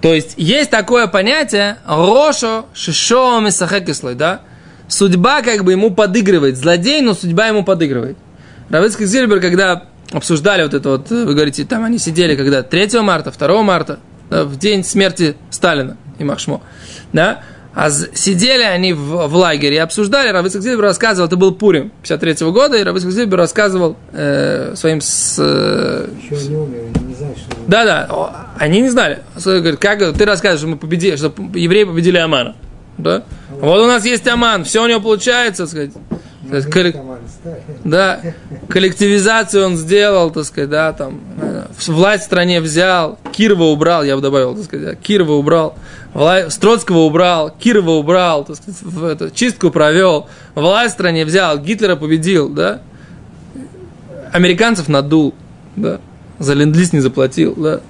То 0.00 0.14
есть 0.14 0.34
есть 0.36 0.70
такое 0.70 1.08
понятие 1.08 1.78
Рошо 1.84 2.66
Шишо 2.72 3.40
Мисахекислой, 3.40 4.14
да? 4.14 4.42
Судьба 4.86 5.42
как 5.42 5.64
бы 5.64 5.72
ему 5.72 5.90
подыгрывает. 5.90 6.56
Злодей, 6.56 7.00
но 7.00 7.14
судьба 7.14 7.48
ему 7.48 7.64
подыгрывает. 7.64 8.16
Равицкий 8.70 9.06
Зильбер, 9.06 9.40
когда 9.40 9.84
обсуждали 10.12 10.62
вот 10.62 10.74
это 10.74 10.88
вот, 10.90 11.10
вы 11.10 11.34
говорите, 11.34 11.64
там 11.64 11.84
они 11.84 11.98
сидели 11.98 12.36
когда 12.36 12.62
3 12.62 13.00
марта, 13.00 13.32
2 13.36 13.62
марта, 13.62 13.98
да, 14.30 14.44
в 14.44 14.56
день 14.56 14.84
смерти 14.84 15.36
Сталина 15.50 15.96
и 16.18 16.24
Махшмо, 16.24 16.62
да, 17.12 17.42
а 17.74 17.90
сидели 17.90 18.62
они 18.62 18.92
в, 18.92 19.28
в 19.28 19.34
лагере 19.34 19.76
и 19.76 19.78
обсуждали, 19.78 20.28
Равицкак 20.28 20.62
Зильбер 20.62 20.82
рассказывал, 20.82 21.26
это 21.26 21.36
был 21.36 21.54
Пурим 21.54 21.90
53 22.02 22.32
-го 22.32 22.52
года, 22.52 22.76
и 22.76 22.82
Равицкак 22.82 23.12
Зильбер 23.12 23.38
рассказывал 23.38 23.96
э, 24.12 24.74
своим... 24.76 25.00
С, 25.00 25.36
э, 25.38 26.08
Еще 26.22 26.48
не 26.48 26.56
умер, 26.56 26.80
не 27.06 27.14
знаю, 27.14 27.34
что... 27.34 27.56
Да, 27.66 27.84
да, 27.84 28.48
они 28.58 28.82
не 28.82 28.90
знали. 28.90 29.20
Говорит, 29.42 29.80
как 29.80 30.00
ты 30.16 30.24
рассказываешь, 30.26 30.60
что 30.60 30.68
мы 30.68 30.76
победили, 30.76 31.16
что 31.16 31.32
евреи 31.54 31.84
победили 31.84 32.18
Амана. 32.18 32.56
Да? 32.98 33.22
Вот 33.48 33.80
у 33.80 33.86
нас 33.86 34.04
есть 34.04 34.28
Аман, 34.28 34.64
все 34.64 34.84
у 34.84 34.86
него 34.86 35.00
получается, 35.00 35.66
сказать. 35.66 35.92
Да, 37.84 38.20
коллективизацию 38.68 39.66
он 39.66 39.76
сделал, 39.76 40.30
так 40.30 40.44
сказать, 40.44 40.70
да, 40.70 40.92
там, 40.92 41.20
э, 41.40 41.64
власть 41.88 42.22
в 42.22 42.26
стране 42.26 42.60
взял, 42.60 43.18
Кирова 43.32 43.64
убрал, 43.64 44.04
я 44.04 44.14
бы 44.14 44.22
добавил, 44.22 44.54
так 44.54 44.64
сказать, 44.64 44.86
да, 44.86 44.94
Кирова 44.94 45.32
убрал, 45.32 45.74
вла- 46.14 46.50
Строцкого 46.50 46.98
убрал, 46.98 47.50
Кирова 47.50 47.90
убрал, 47.92 48.44
так 48.44 48.56
сказать, 48.56 48.80
в 48.82 49.04
эту, 49.04 49.30
чистку 49.30 49.70
провел, 49.70 50.28
власть 50.54 50.92
в 50.92 50.94
стране 50.94 51.24
взял, 51.24 51.58
Гитлера 51.58 51.96
победил, 51.96 52.48
да, 52.48 52.80
американцев 54.32 54.88
надул, 54.88 55.34
да, 55.76 56.00
за 56.38 56.54
ленд 56.54 56.76
не 56.92 57.00
заплатил, 57.00 57.54
да, 57.56 57.80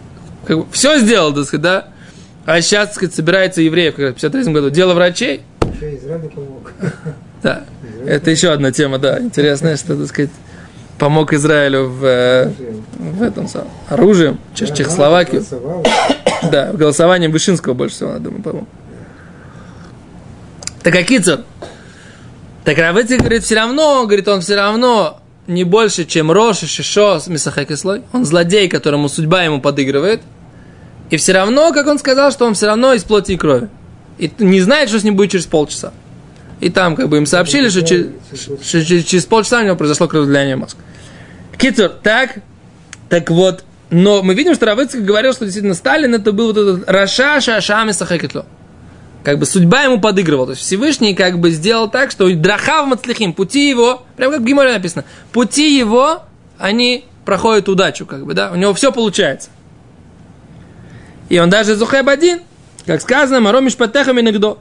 как 0.46 0.58
бы, 0.58 0.66
все 0.72 0.98
сделал, 0.98 1.32
так 1.34 1.44
сказать, 1.44 1.62
да, 1.62 1.88
а 2.46 2.60
сейчас, 2.60 2.86
так 2.88 2.94
сказать, 2.96 3.14
собирается 3.14 3.60
евреев, 3.62 3.94
как 3.96 4.12
в 4.12 4.14
53 4.14 4.52
году, 4.52 4.70
дело 4.70 4.94
врачей, 4.94 5.42
Еще 5.74 5.96
Израиль 5.96 6.28
помог. 6.30 6.72
да, 7.42 7.64
это 8.06 8.30
еще 8.30 8.50
одна 8.50 8.72
тема, 8.72 8.98
да, 8.98 9.18
интересная, 9.18 9.76
что, 9.76 9.96
так 9.96 10.06
сказать, 10.06 10.30
помог 10.98 11.32
Израилю 11.32 11.88
в, 11.88 12.04
э, 12.04 12.52
в 12.98 13.22
этом 13.22 13.48
самом 13.48 13.68
оружием, 13.88 14.38
через 14.54 14.76
Чехословакию. 14.76 15.44
Да, 16.50 16.72
голосованием 16.72 17.32
Вышинского 17.32 17.74
больше 17.74 17.96
всего, 17.96 18.12
я 18.12 18.18
думаю, 18.18 18.42
помог. 18.42 18.68
Так 20.82 20.94
а 20.96 21.02
Кицер? 21.02 21.44
Так 22.64 22.78
Равыцкий 22.78 23.18
говорит, 23.18 23.42
все 23.42 23.56
равно, 23.56 24.04
говорит, 24.06 24.28
он 24.28 24.40
все 24.40 24.56
равно 24.56 25.20
не 25.46 25.64
больше, 25.64 26.04
чем 26.04 26.30
Роша, 26.30 26.66
Шишо, 26.66 27.20
Мисахекислой. 27.26 28.02
Он 28.12 28.24
злодей, 28.24 28.68
которому 28.68 29.08
судьба 29.08 29.42
ему 29.42 29.60
подыгрывает. 29.60 30.22
И 31.10 31.16
все 31.16 31.32
равно, 31.32 31.72
как 31.72 31.86
он 31.86 31.98
сказал, 31.98 32.30
что 32.30 32.46
он 32.46 32.54
все 32.54 32.66
равно 32.66 32.94
из 32.94 33.04
плоти 33.04 33.32
и 33.32 33.36
крови. 33.36 33.68
И 34.18 34.30
не 34.38 34.60
знает, 34.60 34.88
что 34.88 35.00
с 35.00 35.04
ним 35.04 35.16
будет 35.16 35.32
через 35.32 35.46
полчаса. 35.46 35.92
И 36.62 36.70
там 36.70 36.94
как 36.94 37.08
бы 37.08 37.16
им 37.16 37.26
сообщили, 37.26 37.68
что 37.68 37.82
через, 37.82 38.06
что 38.62 38.84
через- 38.84 39.26
полчаса 39.26 39.58
у 39.58 39.64
него 39.64 39.74
произошло 39.74 40.06
кровоизлияние 40.06 40.54
мозга. 40.54 40.78
Кицур, 41.58 41.88
так, 41.88 42.38
так 43.08 43.30
вот, 43.30 43.64
но 43.90 44.22
мы 44.22 44.34
видим, 44.34 44.54
что 44.54 44.66
Равыцкий 44.66 45.00
говорил, 45.00 45.32
что 45.32 45.44
действительно 45.44 45.74
Сталин 45.74 46.14
это 46.14 46.30
был 46.30 46.52
вот 46.52 46.56
этот 46.56 46.88
Раша 46.88 47.40
Шашами 47.40 47.90
Сахакитло. 47.90 48.46
Как 49.24 49.40
бы 49.40 49.46
судьба 49.46 49.82
ему 49.82 50.00
подыгрывала. 50.00 50.46
То 50.46 50.52
есть 50.52 50.62
Всевышний 50.62 51.16
как 51.16 51.40
бы 51.40 51.50
сделал 51.50 51.90
так, 51.90 52.12
что 52.12 52.32
Драхав 52.32 52.86
Мацлихим, 52.86 53.32
пути 53.32 53.68
его, 53.68 54.04
прям 54.16 54.30
как 54.30 54.42
в 54.42 54.44
Гиморе 54.44 54.72
написано, 54.72 55.04
пути 55.32 55.76
его, 55.76 56.22
они 56.58 57.06
проходят 57.24 57.68
удачу, 57.68 58.06
как 58.06 58.24
бы, 58.24 58.34
да, 58.34 58.52
у 58.52 58.54
него 58.54 58.72
все 58.72 58.92
получается. 58.92 59.50
И 61.28 61.40
он 61.40 61.50
даже 61.50 61.74
Зухеб 61.74 62.08
один, 62.08 62.42
как 62.86 63.00
сказано, 63.00 63.40
Маромиш 63.40 63.74
Патехам 63.74 64.20
иногда. 64.20 64.54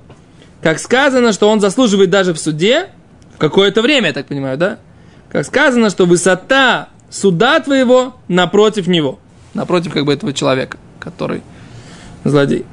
Как 0.61 0.79
сказано, 0.79 1.33
что 1.33 1.49
он 1.49 1.59
заслуживает 1.59 2.09
даже 2.09 2.33
в 2.33 2.39
суде, 2.39 2.89
какое-то 3.37 3.81
время, 3.81 4.07
я 4.07 4.13
так 4.13 4.27
понимаю, 4.27 4.57
да? 4.57 4.77
Как 5.29 5.45
сказано, 5.45 5.89
что 5.89 6.05
высота 6.05 6.89
суда 7.09 7.59
твоего 7.59 8.15
напротив 8.27 8.87
него. 8.87 9.19
Напротив 9.53 9.93
как 9.93 10.05
бы 10.05 10.13
этого 10.13 10.33
человека, 10.33 10.77
который 10.99 11.41
злодей. 12.23 12.65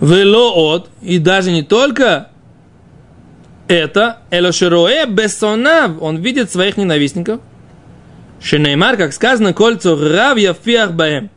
Вело 0.00 0.74
от, 0.74 0.90
и 1.02 1.18
даже 1.18 1.52
не 1.52 1.62
только 1.62 2.28
это, 3.68 4.18
Элошероэ 4.30 5.06
бессонав, 5.06 6.00
он 6.00 6.16
видит 6.18 6.50
своих 6.50 6.76
ненавистников. 6.76 7.40
Шенеймар, 8.42 8.96
как 8.96 9.12
сказано, 9.12 9.52
кольцо 9.52 9.96
рав 9.96 10.38
яфиах 10.38 10.92
баем. 10.92 11.30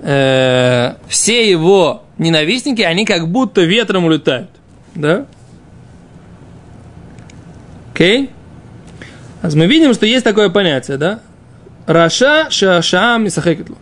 Э, 0.00 0.94
Все 1.08 1.50
его 1.50 2.05
ненавистники, 2.18 2.82
они 2.82 3.04
как 3.04 3.28
будто 3.28 3.62
ветром 3.62 4.04
улетают. 4.04 4.50
Да? 4.94 5.26
Окей? 7.92 8.30
А 9.42 9.48
мы 9.54 9.66
видим, 9.66 9.94
что 9.94 10.06
есть 10.06 10.24
такое 10.24 10.48
понятие, 10.48 10.96
да? 10.96 11.20
Раша 11.86 12.50
шашам 12.50 13.26
и 13.26 13.30
сахекетлу. 13.30 13.78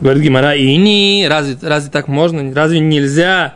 Говорит 0.00 0.22
Гимара, 0.24 0.56
и 0.56 0.76
не, 0.76 1.28
разве, 1.28 1.56
разве 1.62 1.90
так 1.90 2.08
можно, 2.08 2.52
разве 2.52 2.80
нельзя 2.80 3.54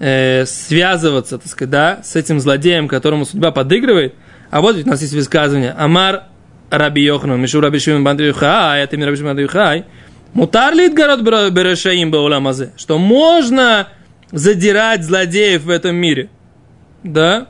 э, 0.00 0.44
связываться, 0.46 1.38
так 1.38 1.46
сказать, 1.46 1.70
да, 1.70 2.00
с 2.02 2.16
этим 2.16 2.40
злодеем, 2.40 2.88
которому 2.88 3.24
судьба 3.24 3.52
подыгрывает? 3.52 4.14
А 4.50 4.60
вот 4.60 4.76
ведь 4.76 4.86
у 4.86 4.90
нас 4.90 5.00
есть 5.00 5.14
высказывание. 5.14 5.70
Амар 5.70 6.24
Раби 6.70 7.02
Йохану, 7.02 7.36
Мишу 7.36 7.60
Раби 7.60 7.78
Шимон 7.78 8.02
Бандри 8.02 8.26
Юхай, 8.26 8.82
это 8.82 8.96
Раби 8.96 9.16
Шимон 9.16 9.36
Бандри 9.36 9.80
Юхай, 10.34 10.40
Мутар 10.40 10.74
лит 10.74 10.94
город 10.94 11.22
Берешаим 11.52 12.10
Бауламазе, 12.10 12.72
что 12.76 12.98
можно 12.98 13.88
задирать 14.32 15.04
злодеев 15.04 15.62
в 15.62 15.70
этом 15.70 15.96
мире. 15.96 16.28
Да? 17.02 17.46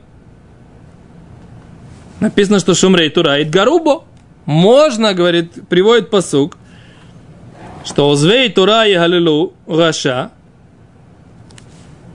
Написано, 2.19 2.59
что 2.59 2.75
Шумрей 2.75 3.09
Тура 3.09 3.43
Гарубо. 3.43 4.03
Можно, 4.45 5.15
говорит, 5.15 5.67
приводит 5.69 6.11
посук, 6.11 6.57
что 7.83 8.09
Узвей 8.09 8.49
Тура 8.49 8.85
и 8.85 8.93
Галилу 8.93 9.53
Раша, 9.67 10.29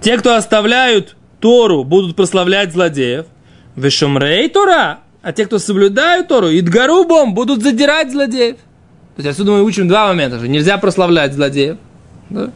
те, 0.00 0.16
кто 0.16 0.36
оставляют 0.36 1.16
Тору, 1.40 1.82
будут 1.82 2.14
прославлять 2.14 2.72
злодеев. 2.72 3.26
Вешумрей 3.74 4.48
Тура, 4.48 5.00
а 5.22 5.32
те, 5.32 5.46
кто 5.46 5.58
соблюдают 5.58 6.28
Тору, 6.28 6.50
Идгарубом, 6.50 7.34
будут 7.34 7.62
задирать 7.62 8.12
злодеев. 8.12 8.56
То 9.16 9.22
есть 9.22 9.28
отсюда 9.28 9.52
мы 9.52 9.62
учим 9.62 9.88
два 9.88 10.08
момента, 10.08 10.38
что 10.38 10.48
нельзя 10.48 10.78
прославлять 10.78 11.34
злодеев. 11.34 11.76
Да? 12.30 12.50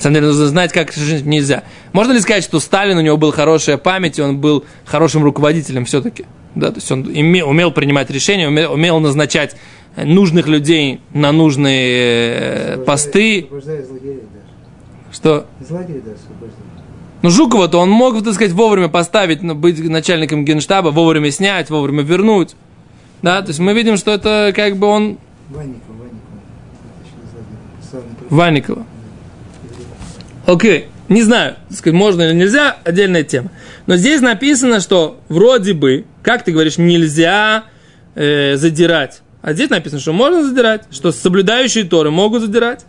На 0.00 0.02
самом 0.02 0.14
деле 0.14 0.26
нужно 0.28 0.46
знать, 0.46 0.72
как 0.72 0.92
жить 0.92 1.26
нельзя. 1.26 1.62
Можно 1.92 2.12
ли 2.12 2.20
сказать, 2.20 2.42
что 2.42 2.58
Сталин, 2.58 2.96
у 2.96 3.02
него 3.02 3.16
была 3.18 3.32
хорошая 3.32 3.76
память, 3.76 4.18
и 4.18 4.22
он 4.22 4.38
был 4.38 4.64
хорошим 4.86 5.22
руководителем 5.22 5.84
все-таки? 5.84 6.24
Да, 6.54 6.70
то 6.70 6.76
есть 6.76 6.90
он 6.90 7.02
имел, 7.12 7.48
умел 7.48 7.70
принимать 7.70 8.10
решения, 8.10 8.48
умел, 8.48 8.72
умел 8.72 8.98
назначать 8.98 9.56
нужных 9.96 10.46
людей 10.46 11.00
на 11.12 11.32
нужные 11.32 12.32
э, 12.32 12.84
посты. 12.84 13.42
Освобождает 13.42 13.86
злодеев 13.86 14.20
даже. 14.32 15.12
Что? 15.12 15.46
Злодеев 15.60 16.04
даже. 16.04 16.18
Ну, 17.22 17.28
Жукова-то 17.28 17.78
он 17.78 17.90
мог, 17.90 18.24
так 18.24 18.32
сказать, 18.32 18.52
вовремя 18.52 18.88
поставить, 18.88 19.42
ну, 19.42 19.54
быть 19.54 19.78
начальником 19.86 20.44
генштаба, 20.44 20.88
вовремя 20.88 21.30
снять, 21.30 21.68
вовремя 21.68 22.02
вернуть. 22.02 22.56
Да, 23.20 23.42
то 23.42 23.48
есть 23.48 23.60
мы 23.60 23.74
видим, 23.74 23.98
что 23.98 24.12
это 24.12 24.52
как 24.56 24.76
бы 24.76 24.86
он. 24.86 25.18
Точно 25.52 25.74
Ванникова. 28.28 28.86
Окей, 30.46 30.86
не 31.08 31.22
знаю, 31.22 31.56
сказать, 31.70 31.98
можно 31.98 32.22
или 32.22 32.34
нельзя, 32.34 32.76
отдельная 32.84 33.24
тема. 33.24 33.50
Но 33.86 33.96
здесь 33.96 34.20
написано, 34.20 34.80
что 34.80 35.20
вроде 35.28 35.74
бы, 35.74 36.04
как 36.22 36.44
ты 36.44 36.52
говоришь, 36.52 36.78
нельзя 36.78 37.64
э, 38.14 38.56
задирать. 38.56 39.22
А 39.42 39.52
здесь 39.52 39.70
написано, 39.70 40.00
что 40.00 40.12
можно 40.12 40.44
задирать, 40.44 40.84
что 40.90 41.12
соблюдающие 41.12 41.84
Торы 41.84 42.10
могут 42.10 42.42
задирать. 42.42 42.84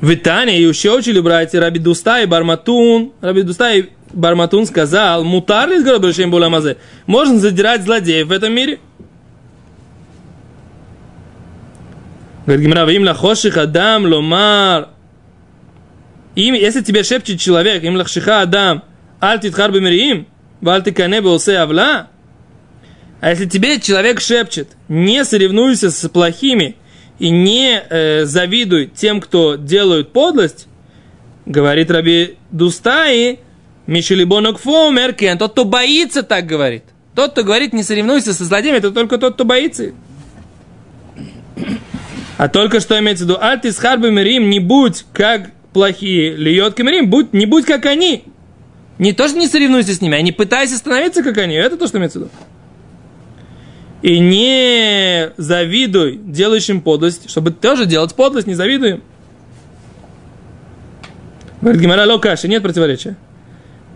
В 0.00 0.12
Итане 0.12 0.58
и 0.58 0.66
еще 0.66 0.96
учили 0.96 1.20
братья 1.20 1.60
Раби 1.60 1.78
Дуста 1.78 2.22
и 2.22 2.26
Барматун. 2.26 3.12
Раби 3.20 3.42
Дуста 3.42 3.72
и 3.72 3.90
Барматун 4.12 4.66
сказал, 4.66 5.22
мутар 5.22 5.68
ли 5.68 5.78
с 5.78 6.26
Буламазе? 6.26 6.76
Можно 7.06 7.38
задирать 7.38 7.84
злодеев 7.84 8.26
в 8.26 8.32
этом 8.32 8.52
мире? 8.52 8.80
Говорит 12.46 12.66
Гимра, 12.66 12.90
им 12.90 13.04
лахоших 13.04 13.56
адам 13.56 14.04
ломар. 14.04 14.88
Им, 16.34 16.54
если 16.54 16.82
тебе 16.82 17.04
шепчет 17.04 17.38
человек, 17.38 17.84
им 17.84 17.96
лахшиха 17.96 18.40
адам, 18.40 18.82
аль 19.20 19.40
титхар 19.40 19.70
бемириим, 19.70 20.26
валь 20.60 20.82
тикане 20.82 21.20
беосе 21.20 21.58
авла. 21.58 22.08
А 23.20 23.30
если 23.30 23.46
тебе 23.46 23.78
человек 23.80 24.20
шепчет, 24.20 24.70
не 24.88 25.24
соревнуйся 25.24 25.90
с 25.90 26.08
плохими 26.08 26.76
и 27.20 27.30
не 27.30 27.80
э, 27.88 28.24
завидуй 28.24 28.86
тем, 28.86 29.20
кто 29.20 29.54
делают 29.54 30.12
подлость, 30.12 30.66
говорит 31.46 31.90
Раби 31.90 32.36
Дустаи, 32.50 33.38
Мишелибонок 33.86 34.58
Фомеркен, 34.58 35.38
тот, 35.38 35.52
кто 35.52 35.64
боится, 35.64 36.24
так 36.24 36.46
говорит. 36.46 36.82
Тот, 37.14 37.32
кто 37.32 37.44
говорит, 37.44 37.72
не 37.72 37.84
соревнуйся 37.84 38.32
со 38.32 38.44
злодеями, 38.44 38.78
это 38.78 38.90
только 38.90 39.18
тот, 39.18 39.34
кто 39.34 39.44
боится. 39.44 39.92
А 42.42 42.48
только 42.48 42.80
что 42.80 42.98
имеется 42.98 43.24
в 43.24 43.28
виду, 43.28 43.38
альтис 43.40 43.78
харбами 43.78 44.20
Рим, 44.20 44.50
не 44.50 44.58
будь 44.58 45.04
как 45.12 45.52
плохие 45.72 46.34
льетками 46.34 46.90
Рим, 46.90 47.08
будь, 47.08 47.32
не 47.32 47.46
будь 47.46 47.64
как 47.66 47.86
они. 47.86 48.24
Не 48.98 49.12
то, 49.12 49.28
что 49.28 49.38
не 49.38 49.46
соревнуйся 49.46 49.94
с 49.94 50.00
ними, 50.00 50.18
а 50.18 50.22
не 50.22 50.32
пытайся 50.32 50.76
становиться 50.76 51.22
как 51.22 51.38
они. 51.38 51.54
Это 51.54 51.76
то, 51.76 51.86
что 51.86 51.98
имеется 51.98 52.18
в 52.18 52.22
виду. 52.22 52.32
И 54.02 54.18
не 54.18 55.30
завидуй 55.36 56.16
делающим 56.16 56.80
подлость, 56.80 57.30
чтобы 57.30 57.52
тоже 57.52 57.86
делать 57.86 58.12
подлость, 58.16 58.48
не 58.48 58.54
завидуй. 58.54 59.02
Говорит 61.60 61.80
Гимара 61.80 62.06
Локаши, 62.06 62.48
нет 62.48 62.64
противоречия. 62.64 63.14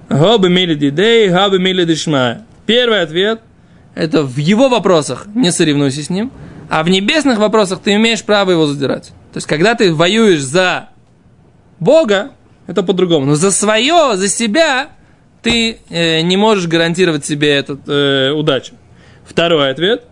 Хобы 0.09 0.51
мили 0.51 0.77
дидей, 0.77 1.31
хобы 1.31 1.59
мили 1.59 1.85
дишма. 1.85 2.43
Первый 2.65 3.03
ответ– 3.03 3.41
это 3.97 4.23
в 4.23 4.37
его 4.37 4.69
вопросах 4.69 5.27
не 5.35 5.51
соревнуйся 5.51 6.05
с 6.05 6.11
ним, 6.11 6.31
а 6.69 6.83
в 6.83 6.89
небесных 6.89 7.39
вопросах 7.39 7.81
ты 7.81 7.95
имеешь 7.95 8.25
право 8.25 8.51
его 8.51 8.67
задирать. 8.67 9.09
То 9.33 9.39
есть, 9.39 9.47
когда 9.47 9.75
ты 9.75 9.93
воюешь 9.95 10.43
за 10.43 10.91
Бога, 11.79 12.33
это 12.67 12.83
по-другому. 12.83 13.27
Но 13.27 13.35
за 13.35 13.51
свое, 13.51 14.17
за 14.17 14.29
себя 14.29 14.89
ты 15.43 15.79
э, 15.91 16.23
не 16.23 16.37
можешь 16.37 16.67
гарантировать 16.67 17.25
себе 17.25 17.55
эту 17.55 17.79
э, 17.87 18.31
удачу. 18.31 18.75
Второй 19.25 19.71
ответ. 19.71 20.05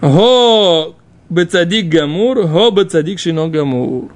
Го 0.00 0.96
бецадик 1.28 1.86
гамур, 1.86 2.42
го 2.44 2.70
бецадик 2.70 3.18
шино 3.18 3.48
гамур. 3.48 4.12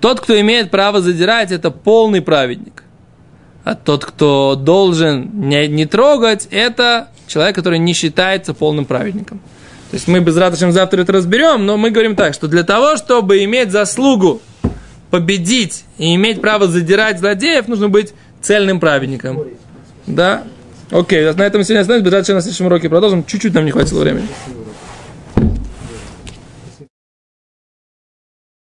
Тот, 0.00 0.20
кто 0.20 0.40
имеет 0.40 0.70
право 0.70 1.00
задирать, 1.00 1.52
это 1.52 1.70
полный 1.70 2.22
праведник. 2.22 2.84
А 3.64 3.74
тот, 3.74 4.04
кто 4.04 4.54
должен 4.56 5.30
не, 5.34 5.68
не 5.68 5.86
трогать, 5.86 6.48
это 6.50 7.08
человек, 7.26 7.54
который 7.54 7.78
не 7.78 7.92
считается 7.92 8.54
полным 8.54 8.84
праведником. 8.84 9.40
То 9.90 9.96
есть 9.96 10.08
мы 10.08 10.20
без 10.20 10.36
радости 10.36 10.70
завтра 10.70 11.02
это 11.02 11.12
разберем, 11.12 11.66
но 11.66 11.76
мы 11.76 11.90
говорим 11.90 12.16
так, 12.16 12.32
что 12.32 12.46
для 12.46 12.62
того, 12.62 12.96
чтобы 12.96 13.42
иметь 13.44 13.72
заслугу 13.72 14.40
победить 15.10 15.84
и 15.98 16.14
иметь 16.14 16.40
право 16.40 16.68
задирать 16.68 17.18
злодеев, 17.18 17.66
нужно 17.68 17.88
быть 17.88 18.14
цельным 18.40 18.80
праведником. 18.80 19.44
Да? 20.06 20.44
Окей, 20.90 21.24
на 21.32 21.42
этом 21.42 21.62
сегодня 21.62 21.80
остановимся. 21.80 22.10
Без 22.10 22.28
на 22.28 22.40
следующем 22.40 22.66
уроке 22.66 22.88
продолжим. 22.88 23.24
Чуть-чуть 23.24 23.54
нам 23.54 23.64
не 23.64 23.70
хватило 23.70 24.00
времени. 24.00 24.28